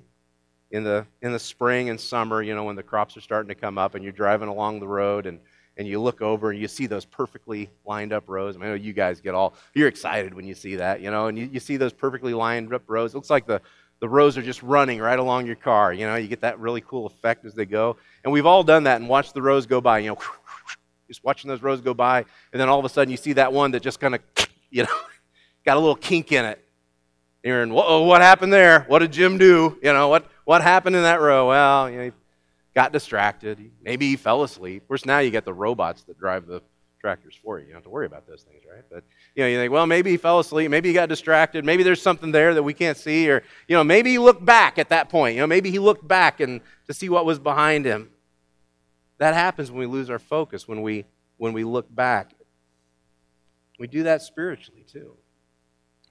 in 0.76 0.84
the, 0.84 1.06
in 1.22 1.32
the 1.32 1.40
spring 1.40 1.90
and 1.90 2.00
summer, 2.00 2.42
you 2.42 2.54
know, 2.54 2.66
when 2.66 2.76
the 2.76 2.84
crops 2.84 3.16
are 3.16 3.22
starting 3.22 3.48
to 3.48 3.56
come 3.56 3.78
up 3.78 3.96
and 3.96 4.04
you're 4.04 4.14
driving 4.14 4.50
along 4.50 4.80
the 4.80 4.88
road 4.88 5.26
and, 5.26 5.40
and 5.78 5.88
you 5.88 6.02
look 6.02 6.22
over 6.22 6.52
and 6.52 6.60
you 6.60 6.68
see 6.68 6.86
those 6.86 7.06
perfectly 7.06 7.70
lined 7.86 8.14
up 8.14 8.26
rows. 8.28 8.56
I, 8.56 8.60
mean, 8.60 8.68
I 8.68 8.70
know 8.72 8.76
you 8.76 8.94
guys 8.94 9.22
get 9.22 9.34
all, 9.34 9.56
you're 9.74 9.88
excited 9.88 10.34
when 10.34 10.46
you 10.46 10.54
see 10.54 10.76
that, 10.76 11.02
you 11.02 11.12
know, 11.12 11.28
and 11.28 11.38
you, 11.38 11.50
you 11.52 11.60
see 11.60 11.78
those 11.78 11.94
perfectly 11.94 12.34
lined 12.34 12.74
up 12.74 12.84
rows. 12.88 13.14
It 13.14 13.18
looks 13.18 13.30
like 13.30 13.48
the, 13.48 13.62
the 14.00 14.10
rows 14.10 14.38
are 14.38 14.42
just 14.42 14.62
running 14.64 15.00
right 15.00 15.18
along 15.18 15.46
your 15.46 15.56
car. 15.56 15.94
You 15.94 16.06
know, 16.06 16.16
you 16.16 16.28
get 16.28 16.42
that 16.42 16.60
really 16.60 16.82
cool 16.82 17.06
effect 17.06 17.46
as 17.46 17.54
they 17.54 17.66
go. 17.66 17.98
And 18.24 18.34
we've 18.34 18.46
all 18.46 18.64
done 18.64 18.84
that 18.84 19.00
and 19.00 19.10
watched 19.10 19.34
the 19.34 19.42
rows 19.42 19.66
go 19.66 19.80
by, 19.80 20.00
you 20.00 20.10
know, 20.10 20.18
just 21.08 21.24
watching 21.24 21.48
those 21.48 21.62
rows 21.62 21.82
go 21.82 21.94
by. 21.94 22.20
And 22.52 22.60
then 22.62 22.68
all 22.68 22.80
of 22.80 22.86
a 22.86 22.90
sudden 22.90 23.12
you 23.12 23.18
see 23.18 23.34
that 23.34 23.54
one 23.54 23.72
that 23.72 23.82
just 23.82 24.00
kind 24.00 24.16
of, 24.16 24.22
you 24.70 24.84
know, 24.84 25.00
got 25.66 25.78
a 25.78 25.80
little 25.80 25.96
kink 25.96 26.32
in 26.32 26.46
it. 26.46 26.65
You're 27.46 27.68
whoa, 27.68 28.02
what 28.02 28.22
happened 28.22 28.52
there? 28.52 28.86
What 28.88 29.00
did 29.00 29.12
Jim 29.12 29.38
do? 29.38 29.78
You 29.84 29.94
know, 29.94 30.08
what, 30.08 30.26
what 30.46 30.64
happened 30.64 30.96
in 30.96 31.04
that 31.04 31.22
row? 31.22 31.50
Well, 31.50 31.90
you 31.92 31.98
know, 31.98 32.04
he 32.06 32.12
got 32.74 32.92
distracted. 32.92 33.72
Maybe 33.84 34.10
he 34.10 34.16
fell 34.16 34.42
asleep. 34.42 34.82
Of 34.82 34.88
course, 34.88 35.06
now 35.06 35.20
you 35.20 35.30
get 35.30 35.46
the 35.46 35.54
robots 35.54 36.02
that 36.06 36.18
drive 36.18 36.48
the 36.48 36.64
tractors 37.00 37.36
for 37.36 37.60
you. 37.60 37.66
You 37.66 37.74
don't 37.74 37.78
have 37.78 37.84
to 37.84 37.92
worry 37.92 38.08
about 38.08 38.26
those 38.28 38.42
things, 38.42 38.64
right? 38.68 38.84
But 38.92 39.04
you 39.36 39.44
know, 39.44 39.48
you 39.48 39.58
think, 39.60 39.72
well, 39.72 39.86
maybe 39.86 40.10
he 40.10 40.18
fell 40.18 40.40
asleep, 40.40 40.72
maybe 40.72 40.90
he 40.90 40.96
got 40.96 41.08
distracted, 41.08 41.64
maybe 41.64 41.84
there's 41.84 42.02
something 42.02 42.32
there 42.32 42.56
that 42.56 42.64
we 42.64 42.74
can't 42.74 42.98
see, 42.98 43.30
or 43.30 43.44
you 43.68 43.76
know, 43.76 43.84
maybe 43.84 44.10
he 44.10 44.18
looked 44.18 44.44
back 44.44 44.80
at 44.80 44.90
that 44.90 45.10
point. 45.10 45.36
You 45.36 45.42
know, 45.42 45.48
maybe 45.48 45.70
he 45.70 45.78
looked 45.78 46.08
back 46.08 46.40
and 46.40 46.62
to 46.88 46.96
see 46.96 47.10
what 47.10 47.28
was 47.28 47.38
behind 47.38 47.86
him. 47.86 48.10
That 49.20 49.36
happens 49.36 49.70
when 49.70 49.82
we 49.82 49.86
lose 49.86 50.10
our 50.10 50.18
focus, 50.18 50.68
when 50.68 50.82
we 50.82 51.06
when 51.38 51.54
we 51.54 51.64
look 51.64 51.94
back. 51.94 52.32
We 53.78 53.86
do 53.86 54.02
that 54.04 54.24
spiritually 54.24 54.84
too. 54.92 55.16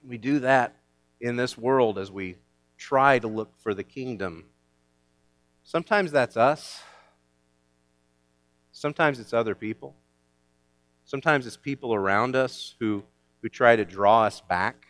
We 0.01 0.17
do 0.17 0.39
that 0.39 0.77
in 1.19 1.35
this 1.35 1.57
world 1.57 1.97
as 1.97 2.11
we 2.11 2.37
try 2.77 3.19
to 3.19 3.27
look 3.27 3.57
for 3.57 3.73
the 3.73 3.83
kingdom. 3.83 4.45
Sometimes 5.63 6.11
that's 6.11 6.37
us. 6.37 6.81
Sometimes 8.71 9.19
it's 9.19 9.33
other 9.33 9.55
people. 9.55 9.95
Sometimes 11.05 11.47
it's 11.47 11.57
people 11.57 11.93
around 11.93 12.35
us 12.35 12.75
who, 12.79 13.03
who 13.41 13.49
try 13.49 13.75
to 13.75 13.85
draw 13.85 14.23
us 14.23 14.41
back, 14.41 14.85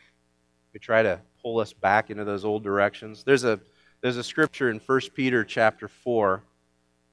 who 0.73 0.79
try 0.79 1.03
to 1.03 1.21
pull 1.41 1.59
us 1.59 1.73
back 1.73 2.09
into 2.09 2.23
those 2.23 2.43
old 2.43 2.63
directions. 2.63 3.23
There's 3.23 3.43
a, 3.43 3.59
there's 4.01 4.17
a 4.17 4.23
scripture 4.23 4.69
in 4.69 4.79
1 4.79 5.01
Peter 5.13 5.43
chapter 5.43 5.87
4, 5.87 6.41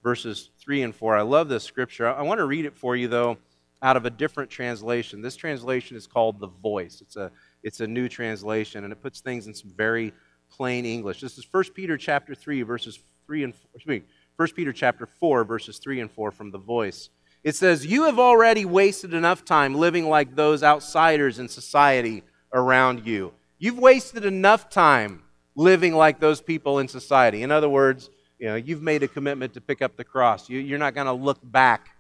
verses 0.02 0.50
3 0.58 0.82
and 0.82 0.94
4. 0.94 1.16
I 1.16 1.22
love 1.22 1.48
this 1.48 1.64
scripture. 1.64 2.08
I 2.08 2.22
want 2.22 2.38
to 2.38 2.46
read 2.46 2.64
it 2.64 2.76
for 2.76 2.96
you, 2.96 3.08
though, 3.08 3.38
out 3.82 3.96
of 3.96 4.06
a 4.06 4.10
different 4.10 4.50
translation. 4.50 5.20
This 5.20 5.36
translation 5.36 5.96
is 5.96 6.06
called 6.06 6.40
The 6.40 6.48
Voice. 6.48 7.00
It's 7.00 7.16
a, 7.16 7.30
it's 7.62 7.80
a 7.80 7.86
new 7.86 8.08
translation, 8.08 8.84
and 8.84 8.92
it 8.92 9.02
puts 9.02 9.20
things 9.20 9.46
in 9.46 9.54
some 9.54 9.70
very 9.76 10.12
plain 10.50 10.84
English. 10.84 11.20
This 11.20 11.38
is 11.38 11.46
1 11.50 11.64
Peter 11.74 11.96
chapter 11.96 12.34
3, 12.34 12.62
verses 12.62 12.98
3 13.26 13.44
and 13.44 13.54
4. 13.54 13.68
Excuse 13.74 14.00
me, 14.00 14.06
1 14.36 14.48
Peter 14.54 14.72
chapter 14.72 15.06
4, 15.06 15.44
verses 15.44 15.78
3 15.78 16.00
and 16.00 16.10
4 16.10 16.30
from 16.30 16.50
The 16.50 16.58
Voice. 16.58 17.10
It 17.44 17.56
says, 17.56 17.84
You 17.86 18.04
have 18.04 18.18
already 18.18 18.64
wasted 18.64 19.14
enough 19.14 19.44
time 19.44 19.74
living 19.74 20.08
like 20.08 20.36
those 20.36 20.62
outsiders 20.62 21.38
in 21.38 21.48
society 21.48 22.22
around 22.52 23.06
you. 23.06 23.32
You've 23.58 23.78
wasted 23.78 24.24
enough 24.24 24.68
time 24.68 25.22
living 25.54 25.94
like 25.94 26.20
those 26.20 26.40
people 26.40 26.78
in 26.78 26.88
society. 26.88 27.42
In 27.42 27.50
other 27.50 27.68
words, 27.68 28.10
you 28.38 28.46
know, 28.46 28.56
you've 28.56 28.82
made 28.82 29.02
a 29.02 29.08
commitment 29.08 29.54
to 29.54 29.60
pick 29.60 29.82
up 29.82 29.96
the 29.96 30.04
cross. 30.04 30.48
You, 30.48 30.58
you're 30.58 30.78
not 30.78 30.94
going 30.94 31.06
to 31.06 31.12
look 31.12 31.38
back. 31.42 31.90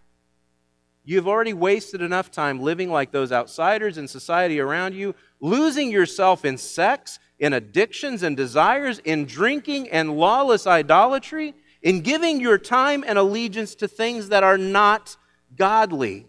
You've 1.04 1.28
already 1.28 1.52
wasted 1.52 2.00
enough 2.00 2.30
time 2.30 2.60
living 2.60 2.90
like 2.90 3.10
those 3.10 3.32
outsiders 3.32 3.98
in 3.98 4.06
society 4.06 4.60
around 4.60 4.94
you, 4.94 5.14
losing 5.42 5.90
yourself 5.90 6.44
in 6.46 6.56
sex, 6.56 7.18
in 7.38 7.52
addictions 7.52 8.22
and 8.22 8.36
desires, 8.36 9.00
in 9.00 9.26
drinking 9.26 9.90
and 9.90 10.16
lawless 10.16 10.66
idolatry, 10.66 11.52
in 11.82 12.00
giving 12.00 12.40
your 12.40 12.56
time 12.56 13.04
and 13.06 13.18
allegiance 13.18 13.74
to 13.74 13.88
things 13.88 14.28
that 14.28 14.44
are 14.44 14.56
not 14.56 15.16
godly. 15.56 16.26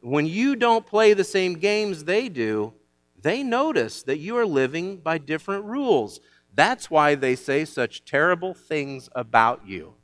When 0.00 0.26
you 0.26 0.56
don't 0.56 0.84
play 0.84 1.14
the 1.14 1.24
same 1.24 1.54
games 1.54 2.04
they 2.04 2.28
do, 2.28 2.74
they 3.20 3.42
notice 3.42 4.02
that 4.02 4.18
you 4.18 4.36
are 4.36 4.46
living 4.46 4.96
by 4.96 5.18
different 5.18 5.64
rules. 5.64 6.20
That's 6.54 6.90
why 6.90 7.14
they 7.14 7.36
say 7.36 7.64
such 7.64 8.04
terrible 8.04 8.52
things 8.52 9.08
about 9.14 9.66
you. 9.66 9.94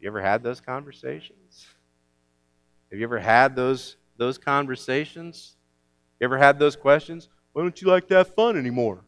You 0.00 0.08
ever 0.08 0.22
had 0.22 0.44
those 0.44 0.60
conversations? 0.60 1.66
Have 2.90 3.00
you 3.00 3.04
ever 3.04 3.18
had 3.18 3.56
those, 3.56 3.96
those 4.16 4.38
conversations? 4.38 5.56
You 6.20 6.24
ever 6.24 6.38
had 6.38 6.58
those 6.58 6.76
questions? 6.76 7.28
Why 7.52 7.62
don't 7.62 7.80
you 7.80 7.88
like 7.88 8.08
to 8.08 8.14
have 8.14 8.34
fun 8.34 8.56
anymore? 8.56 9.00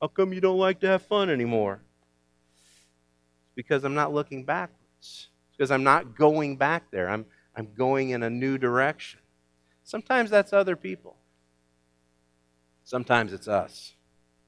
How 0.00 0.08
come 0.08 0.32
you 0.32 0.40
don't 0.40 0.58
like 0.58 0.80
to 0.80 0.86
have 0.86 1.02
fun 1.02 1.30
anymore? 1.30 1.80
It's 3.44 3.54
because 3.54 3.84
I'm 3.84 3.94
not 3.94 4.12
looking 4.12 4.44
backwards 4.44 5.28
because 5.56 5.70
I'm 5.70 5.84
not 5.84 6.16
going 6.16 6.56
back 6.56 6.90
there. 6.90 7.08
I'm, 7.08 7.26
I'm 7.56 7.68
going 7.76 8.10
in 8.10 8.22
a 8.22 8.30
new 8.30 8.58
direction. 8.58 9.20
Sometimes 9.84 10.30
that's 10.30 10.52
other 10.52 10.76
people. 10.76 11.16
Sometimes 12.84 13.32
it's 13.32 13.48
us. 13.48 13.94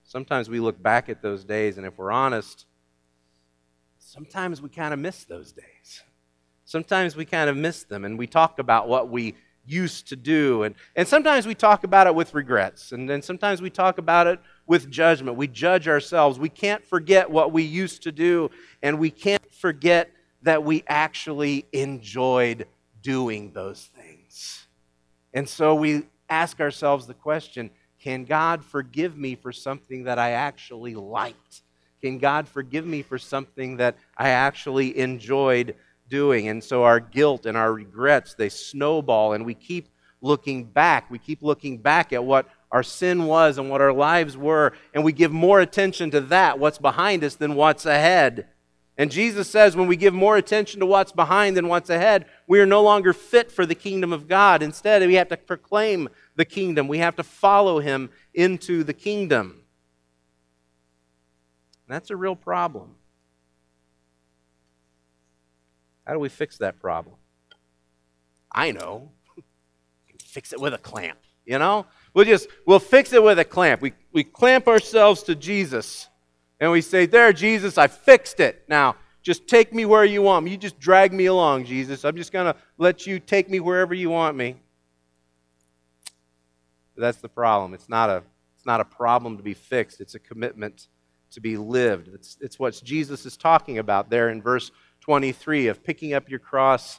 Sometimes 0.05 0.49
we 0.49 0.61
look 0.61 0.83
back 0.83 1.09
at 1.09 1.23
those 1.23 1.45
days, 1.45 1.79
and 1.79 1.87
if 1.87 1.97
we're 1.97 2.13
honest, 2.13 2.67
sometimes 3.99 4.61
we 4.61 4.69
kind 4.69 4.93
of 4.93 5.01
miss 5.01 5.25
those 5.25 5.53
days. 5.53 6.03
Sometimes 6.65 7.17
we 7.17 7.25
kind 7.25 7.49
of 7.49 7.57
miss 7.57 7.85
them, 7.85 8.05
and 8.05 8.19
we 8.19 8.27
talk 8.27 8.59
about 8.59 8.89
what 8.89 9.09
we 9.09 9.35
used 9.67 10.09
to 10.09 10.17
do. 10.17 10.63
And, 10.63 10.75
and 10.95 11.07
sometimes 11.07 11.47
we 11.47 11.55
talk 11.55 11.85
about 11.85 12.07
it 12.07 12.15
with 12.15 12.35
regrets, 12.35 12.93
and 12.93 13.09
then 13.09 13.23
sometimes 13.23 13.61
we 13.61 13.71
talk 13.71 13.99
about 13.99 14.27
it 14.27 14.41
with 14.67 14.91
judgment. 14.91 15.37
We 15.37 15.49
judge 15.49 15.89
ourselves. 15.89 16.39
We 16.39 16.49
can't 16.49 16.85
forget 16.85 17.31
what 17.31 17.53
we 17.53 17.63
used 17.63 18.03
to 18.05 18.13
do, 18.13 18.51
and 18.83 18.99
we 18.99 19.11
can't 19.11 19.53
forget 19.53 20.11
that 20.43 20.65
we 20.65 20.85
actually 20.87 21.67
enjoyed 21.73 22.67
doing 23.03 23.53
those 23.53 23.91
things. 23.97 24.67
And 25.35 25.49
so 25.49 25.75
we 25.75 26.05
ask 26.29 26.61
ourselves 26.61 27.07
the 27.07 27.15
question 27.15 27.71
can 28.01 28.25
God 28.25 28.65
forgive 28.65 29.17
me 29.17 29.35
for 29.35 29.53
something 29.53 30.05
that 30.05 30.19
I 30.19 30.33
actually 30.33 30.95
liked? 30.95 31.63
Can 32.01 32.19
God 32.19 32.47
forgive 32.47 32.87
me 32.87 33.03
for 33.03 33.19
something 33.19 33.79
that 33.79 33.97
I 34.17 34.29
actually 34.29 34.97
enjoyed 34.97 35.75
doing? 36.09 36.49
And 36.49 36.63
so 36.63 36.85
our 36.85 37.01
guilt 37.01 37.47
and 37.47 37.57
our 37.57 37.73
regrets, 37.73 38.35
they 38.35 38.49
snowball 38.49 39.33
and 39.33 39.45
we 39.45 39.55
keep 39.55 39.89
looking 40.21 40.65
back. 40.65 41.11
We 41.11 41.19
keep 41.19 41.43
looking 41.43 41.79
back 41.79 42.13
at 42.13 42.25
what 42.25 42.49
our 42.71 42.83
sin 42.83 43.27
was 43.27 43.59
and 43.59 43.71
what 43.71 43.81
our 43.81 43.93
lives 43.93 44.37
were, 44.37 44.73
and 44.93 45.05
we 45.05 45.13
give 45.13 45.33
more 45.33 45.61
attention 45.61 46.11
to 46.11 46.21
that, 46.21 46.59
what's 46.59 46.79
behind 46.79 47.23
us, 47.23 47.37
than 47.37 47.55
what's 47.55 47.87
ahead. 47.87 48.49
And 48.99 49.11
Jesus 49.11 49.49
says 49.49 49.77
when 49.77 49.87
we 49.87 49.97
give 49.97 50.15
more 50.15 50.37
attention 50.37 50.81
to 50.81 50.87
what's 50.87 51.13
behind 51.13 51.57
than 51.57 51.69
what's 51.69 51.91
ahead, 51.91 52.27
we 52.47 52.61
are 52.61 52.67
no 52.67 52.83
longer 52.83 53.13
fit 53.13 53.53
for 53.53 53.67
the 53.67 53.75
kingdom 53.75 54.13
of 54.13 54.27
God. 54.27 54.63
Instead, 54.63 55.07
we 55.07 55.15
have 55.15 55.29
to 55.29 55.37
proclaim 55.37 56.09
the 56.35 56.45
kingdom, 56.45 56.89
we 56.89 56.99
have 56.99 57.17
to 57.17 57.23
follow 57.23 57.79
him 57.79 58.11
into 58.35 58.85
the 58.85 58.95
kingdom. 58.95 59.63
that's 61.87 62.11
a 62.11 62.17
real 62.17 62.37
problem. 62.37 62.97
How 66.07 66.13
do 66.13 66.19
we 66.19 66.29
fix 66.29 66.59
that 66.59 66.81
problem? 66.81 67.17
I 68.53 68.73
know. 68.73 69.11
fix 70.25 70.53
it 70.53 70.61
with 70.61 70.75
a 70.75 70.79
clamp, 70.79 71.19
you 71.45 71.59
know? 71.59 71.87
We'll 72.15 72.25
just 72.25 72.49
we'll 72.67 72.79
fix 72.79 73.13
it 73.13 73.23
with 73.23 73.39
a 73.39 73.45
clamp. 73.45 73.83
We 73.83 73.93
we 74.13 74.25
clamp 74.25 74.69
ourselves 74.69 75.23
to 75.25 75.35
Jesus 75.35 76.09
and 76.61 76.71
we 76.71 76.81
say, 76.81 77.07
There, 77.07 77.33
Jesus, 77.33 77.77
I 77.79 77.87
fixed 77.87 78.41
it. 78.41 78.65
Now, 78.69 78.97
just 79.23 79.49
take 79.49 79.75
me 79.75 79.85
where 79.85 80.05
you 80.05 80.23
want 80.23 80.45
me. 80.45 80.53
You 80.53 80.57
just 80.57 80.79
drag 80.79 81.13
me 81.13 81.27
along, 81.27 81.65
Jesus. 81.65 82.05
I'm 82.05 82.17
just 82.17 82.33
to 82.33 82.55
let 82.79 83.07
you 83.07 83.19
take 83.19 83.51
me 83.51 83.61
wherever 83.61 83.93
you 83.93 84.09
want 84.09 84.37
me. 84.37 84.57
But 86.95 87.03
that's 87.03 87.19
the 87.19 87.29
problem. 87.29 87.75
It's 87.75 87.89
not, 87.89 88.09
a, 88.09 88.23
it's 88.57 88.65
not 88.65 88.81
a 88.81 88.85
problem 88.85 89.37
to 89.37 89.43
be 89.43 89.53
fixed, 89.55 90.01
it's 90.01 90.15
a 90.15 90.21
commitment 90.21 90.89
to 91.33 91.41
be 91.41 91.57
lived. 91.57 92.09
It's, 92.15 92.39
it's 92.41 92.59
what 92.59 92.81
Jesus 92.85 93.27
is 93.27 93.37
talking 93.37 93.79
about 93.79 94.09
there 94.11 94.31
in 94.31 94.41
verse 94.41 94.71
23 95.07 95.69
of 95.69 95.85
picking 95.85 96.15
up 96.15 96.29
your 96.29 96.41
cross 96.41 96.99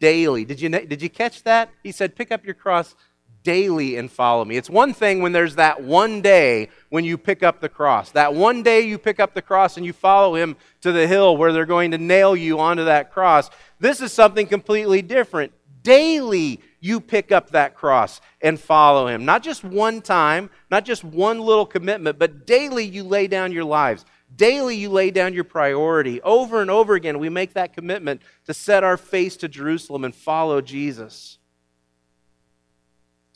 daily. 0.00 0.42
Did 0.42 0.58
you, 0.58 0.70
did 0.70 1.02
you 1.02 1.10
catch 1.10 1.42
that? 1.42 1.68
He 1.82 1.92
said, 1.92 2.16
Pick 2.16 2.32
up 2.32 2.46
your 2.46 2.54
cross 2.54 2.96
daily 3.42 3.96
and 3.96 4.10
follow 4.10 4.42
me. 4.42 4.56
It's 4.56 4.70
one 4.70 4.94
thing 4.94 5.20
when 5.20 5.32
there's 5.32 5.56
that 5.56 5.82
one 5.82 6.22
day 6.22 6.70
when 6.88 7.04
you 7.04 7.18
pick 7.18 7.42
up 7.42 7.60
the 7.60 7.68
cross. 7.68 8.10
That 8.12 8.32
one 8.32 8.62
day 8.62 8.80
you 8.80 8.96
pick 8.96 9.20
up 9.20 9.34
the 9.34 9.42
cross 9.42 9.76
and 9.76 9.84
you 9.84 9.92
follow 9.92 10.34
him 10.34 10.56
to 10.80 10.92
the 10.92 11.06
hill 11.06 11.36
where 11.36 11.52
they're 11.52 11.66
going 11.66 11.90
to 11.90 11.98
nail 11.98 12.34
you 12.34 12.58
onto 12.58 12.86
that 12.86 13.12
cross. 13.12 13.50
This 13.78 14.00
is 14.00 14.14
something 14.14 14.46
completely 14.46 15.02
different. 15.02 15.52
Daily 15.82 16.58
you 16.80 17.00
pick 17.00 17.32
up 17.32 17.50
that 17.50 17.74
cross 17.74 18.22
and 18.40 18.58
follow 18.58 19.08
him. 19.08 19.26
Not 19.26 19.42
just 19.42 19.62
one 19.62 20.00
time, 20.00 20.48
not 20.70 20.86
just 20.86 21.04
one 21.04 21.38
little 21.38 21.66
commitment, 21.66 22.18
but 22.18 22.46
daily 22.46 22.86
you 22.86 23.04
lay 23.04 23.26
down 23.26 23.52
your 23.52 23.64
lives. 23.64 24.06
Daily, 24.36 24.76
you 24.76 24.88
lay 24.88 25.10
down 25.10 25.34
your 25.34 25.44
priority. 25.44 26.20
Over 26.22 26.62
and 26.62 26.70
over 26.70 26.94
again, 26.94 27.18
we 27.18 27.28
make 27.28 27.54
that 27.54 27.72
commitment 27.74 28.22
to 28.46 28.54
set 28.54 28.84
our 28.84 28.96
face 28.96 29.36
to 29.38 29.48
Jerusalem 29.48 30.04
and 30.04 30.14
follow 30.14 30.60
Jesus. 30.60 31.38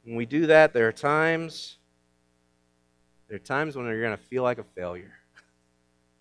When 0.05 0.17
we 0.17 0.27
do 0.27 0.47
that, 0.47 0.73
there 0.73 0.87
are 0.89 0.93
times 0.93 1.79
there 3.29 3.37
are 3.37 3.41
times 3.41 3.75
when 3.75 3.87
you're 3.87 4.01
going 4.01 4.17
to 4.17 4.23
feel 4.23 4.43
like 4.43 4.59
a 4.59 4.65
failure. 4.65 5.13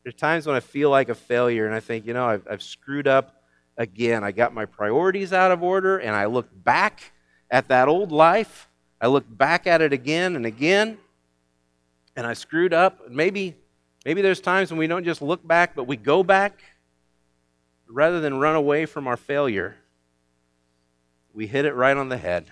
There 0.03 0.09
are 0.09 0.11
times 0.11 0.45
when 0.45 0.55
I 0.55 0.59
feel 0.59 0.91
like 0.91 1.09
a 1.09 1.15
failure 1.15 1.65
and 1.65 1.73
I 1.73 1.79
think, 1.79 2.05
you 2.05 2.13
know, 2.13 2.27
I've, 2.27 2.47
I've 2.47 2.61
screwed 2.61 3.07
up 3.07 3.41
again. 3.75 4.23
I 4.23 4.31
got 4.31 4.53
my 4.53 4.65
priorities 4.65 5.33
out 5.33 5.51
of 5.51 5.63
order 5.63 5.97
and 5.97 6.15
I 6.15 6.25
look 6.25 6.47
back 6.63 7.11
at 7.49 7.69
that 7.69 7.88
old 7.88 8.11
life. 8.11 8.69
I 9.01 9.07
look 9.07 9.25
back 9.27 9.65
at 9.65 9.81
it 9.81 9.93
again 9.93 10.35
and 10.35 10.45
again 10.45 10.99
and 12.15 12.27
I 12.27 12.33
screwed 12.33 12.71
up. 12.71 13.09
Maybe, 13.09 13.55
maybe 14.06 14.22
there's 14.22 14.39
times 14.39 14.72
when 14.72 14.78
we 14.78 14.88
don't 14.88 15.04
just 15.04 15.22
look 15.22 15.46
back, 15.46 15.76
but 15.76 15.86
we 15.86 15.98
go 15.98 16.24
back 16.24 16.62
rather 17.88 18.22
than 18.22 18.39
run 18.39 18.56
away 18.56 18.86
from 18.86 19.08
our 19.08 19.18
failure. 19.18 19.76
We 21.34 21.48
hit 21.48 21.65
it 21.65 21.74
right 21.74 21.98
on 21.98 22.10
the 22.10 22.18
head 22.18 22.46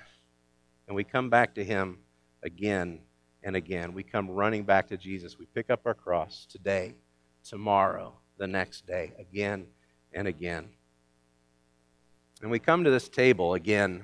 and 0.87 0.95
we 0.95 1.03
come 1.03 1.29
back 1.29 1.55
to 1.55 1.63
Him 1.63 1.99
again 2.43 2.99
and 3.43 3.55
again. 3.55 3.93
We 3.93 4.03
come 4.03 4.29
running 4.29 4.63
back 4.63 4.87
to 4.89 4.97
Jesus. 4.97 5.39
We 5.39 5.45
pick 5.45 5.69
up 5.69 5.81
our 5.85 5.93
cross 5.93 6.45
today, 6.49 6.95
tomorrow, 7.43 8.13
the 8.37 8.47
next 8.47 8.85
day, 8.85 9.13
again 9.19 9.67
and 10.13 10.27
again. 10.27 10.69
And 12.41 12.51
we 12.51 12.59
come 12.59 12.83
to 12.83 12.91
this 12.91 13.07
table 13.07 13.53
again 13.53 14.03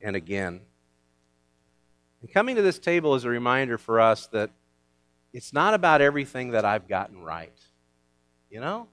and 0.00 0.16
again. 0.16 0.60
And 2.20 2.32
coming 2.32 2.56
to 2.56 2.62
this 2.62 2.78
table 2.78 3.14
is 3.14 3.24
a 3.24 3.28
reminder 3.28 3.78
for 3.78 4.00
us 4.00 4.26
that 4.28 4.50
it's 5.34 5.52
not 5.52 5.74
about 5.74 6.00
everything 6.00 6.52
that 6.52 6.64
I've 6.64 6.88
gotten 6.88 7.22
right. 7.22 7.58
You 8.48 8.60
know? 8.60 8.86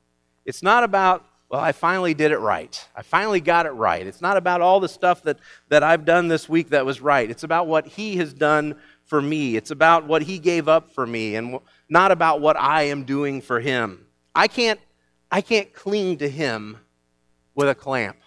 It's 0.43 0.63
not 0.63 0.83
about, 0.83 1.23
well, 1.49 1.61
I 1.61 1.71
finally 1.71 2.15
did 2.15 2.31
it 2.31 2.39
right. 2.39 2.83
I 2.95 3.03
finally 3.03 3.39
got 3.39 3.67
it 3.67 3.73
right. 3.73 4.05
It's 4.05 4.21
not 4.21 4.37
about 4.37 4.59
all 4.59 4.79
the 4.79 4.89
stuff 4.89 5.21
that, 5.23 5.37
that 5.69 5.83
I've 5.83 6.03
done 6.03 6.27
this 6.29 6.49
week 6.49 6.69
that 6.69 6.83
was 6.83 6.99
right. 6.99 7.29
It's 7.29 7.43
about 7.43 7.67
what 7.67 7.85
He 7.85 8.17
has 8.17 8.33
done 8.33 8.75
for 9.05 9.21
me. 9.21 9.55
It's 9.55 9.69
about 9.69 10.07
what 10.07 10.23
He 10.23 10.39
gave 10.39 10.67
up 10.67 10.89
for 10.89 11.05
me 11.05 11.35
and 11.35 11.59
not 11.87 12.11
about 12.11 12.41
what 12.41 12.57
I 12.57 12.83
am 12.83 13.03
doing 13.03 13.39
for 13.39 13.59
Him. 13.59 14.07
I 14.33 14.47
can't, 14.47 14.79
I 15.31 15.41
can't 15.41 15.71
cling 15.73 16.17
to 16.17 16.29
Him 16.29 16.77
with 17.53 17.69
a 17.69 17.75
clamp. 17.75 18.17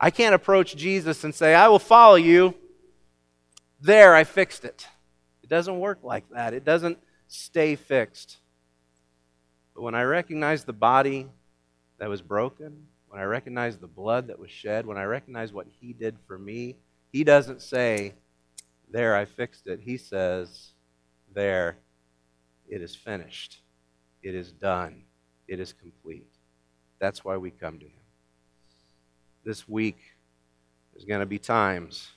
I 0.00 0.10
can't 0.10 0.34
approach 0.34 0.74
Jesus 0.74 1.22
and 1.22 1.32
say, 1.32 1.54
I 1.54 1.68
will 1.68 1.78
follow 1.78 2.16
you. 2.16 2.54
There, 3.80 4.16
I 4.16 4.24
fixed 4.24 4.64
it. 4.64 4.88
It 5.44 5.48
doesn't 5.48 5.78
work 5.78 6.00
like 6.02 6.28
that. 6.30 6.52
It 6.52 6.64
doesn't 6.64 6.98
stay 7.28 7.76
fixed. 7.76 8.38
But 9.74 9.82
when 9.82 9.94
I 9.94 10.02
recognize 10.02 10.64
the 10.64 10.72
body 10.72 11.28
that 11.98 12.08
was 12.08 12.22
broken, 12.22 12.86
when 13.08 13.20
I 13.20 13.24
recognize 13.24 13.76
the 13.76 13.86
blood 13.86 14.28
that 14.28 14.38
was 14.38 14.50
shed, 14.50 14.86
when 14.86 14.98
I 14.98 15.04
recognize 15.04 15.52
what 15.52 15.66
He 15.80 15.92
did 15.92 16.16
for 16.26 16.38
me, 16.38 16.76
He 17.12 17.24
doesn't 17.24 17.62
say, 17.62 18.14
There, 18.90 19.14
I 19.14 19.24
fixed 19.24 19.66
it. 19.66 19.80
He 19.80 19.96
says, 19.96 20.72
There, 21.34 21.76
it 22.68 22.82
is 22.82 22.94
finished. 22.94 23.60
It 24.22 24.34
is 24.34 24.52
done. 24.52 25.02
It 25.46 25.60
is 25.60 25.72
complete. 25.72 26.32
That's 26.98 27.24
why 27.24 27.36
we 27.36 27.50
come 27.50 27.78
to 27.78 27.84
Him. 27.84 27.92
This 29.44 29.68
week, 29.68 29.98
there's 30.92 31.04
going 31.04 31.20
to 31.20 31.26
be 31.26 31.38
times 31.38 32.08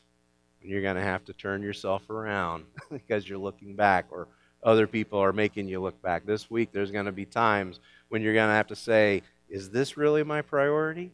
when 0.62 0.72
you're 0.72 0.82
going 0.82 0.96
to 0.96 1.02
have 1.02 1.26
to 1.26 1.34
turn 1.34 1.62
yourself 1.62 2.10
around 2.10 2.66
because 2.92 3.28
you're 3.28 3.38
looking 3.38 3.76
back 3.76 4.06
or 4.10 4.28
other 4.64 4.88
people 4.88 5.20
are 5.20 5.34
making 5.34 5.68
you 5.68 5.80
look 5.82 6.02
back. 6.02 6.26
This 6.26 6.50
week, 6.50 6.72
there's 6.72 6.92
going 6.92 7.06
to 7.06 7.12
be 7.12 7.26
times 7.26 7.80
when 8.10 8.22
you're 8.22 8.34
going 8.34 8.50
to 8.50 8.54
have 8.54 8.68
to 8.68 8.76
say, 8.76 9.24
Is 9.50 9.70
this 9.70 9.98
really 9.98 10.24
my 10.24 10.42
priority? 10.42 11.12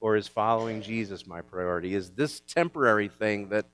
Or 0.00 0.16
is 0.16 0.28
following 0.28 0.80
Jesus 0.80 1.26
my 1.26 1.40
priority? 1.40 1.94
Is 1.94 2.10
this 2.10 2.40
temporary 2.40 3.08
thing 3.08 3.48
that 3.48 3.66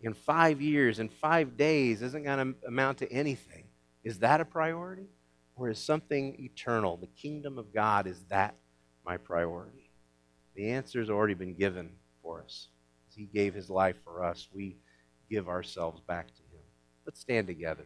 in 0.00 0.14
five 0.14 0.62
years, 0.62 0.98
in 0.98 1.08
five 1.08 1.56
days, 1.58 2.00
isn't 2.00 2.24
going 2.24 2.54
to 2.54 2.66
amount 2.66 2.98
to 2.98 3.12
anything? 3.12 3.64
Is 4.02 4.20
that 4.20 4.40
a 4.40 4.46
priority? 4.46 5.08
Or 5.54 5.68
is 5.68 5.78
something 5.78 6.36
eternal? 6.40 6.96
The 6.96 7.06
kingdom 7.06 7.58
of 7.58 7.72
God, 7.72 8.06
is 8.06 8.24
that 8.30 8.54
my 9.04 9.18
priority? 9.18 9.90
The 10.56 10.70
answer 10.70 11.00
has 11.00 11.10
already 11.10 11.34
been 11.34 11.54
given 11.54 11.90
for 12.22 12.42
us. 12.42 12.68
He 13.14 13.26
gave 13.26 13.54
His 13.54 13.68
life 13.68 13.96
for 14.04 14.24
us, 14.24 14.48
we 14.54 14.76
give 15.30 15.48
ourselves 15.48 16.00
back 16.00 16.28
to 16.28 16.42
Him. 16.50 16.62
Let's 17.04 17.20
stand 17.20 17.46
together. 17.46 17.84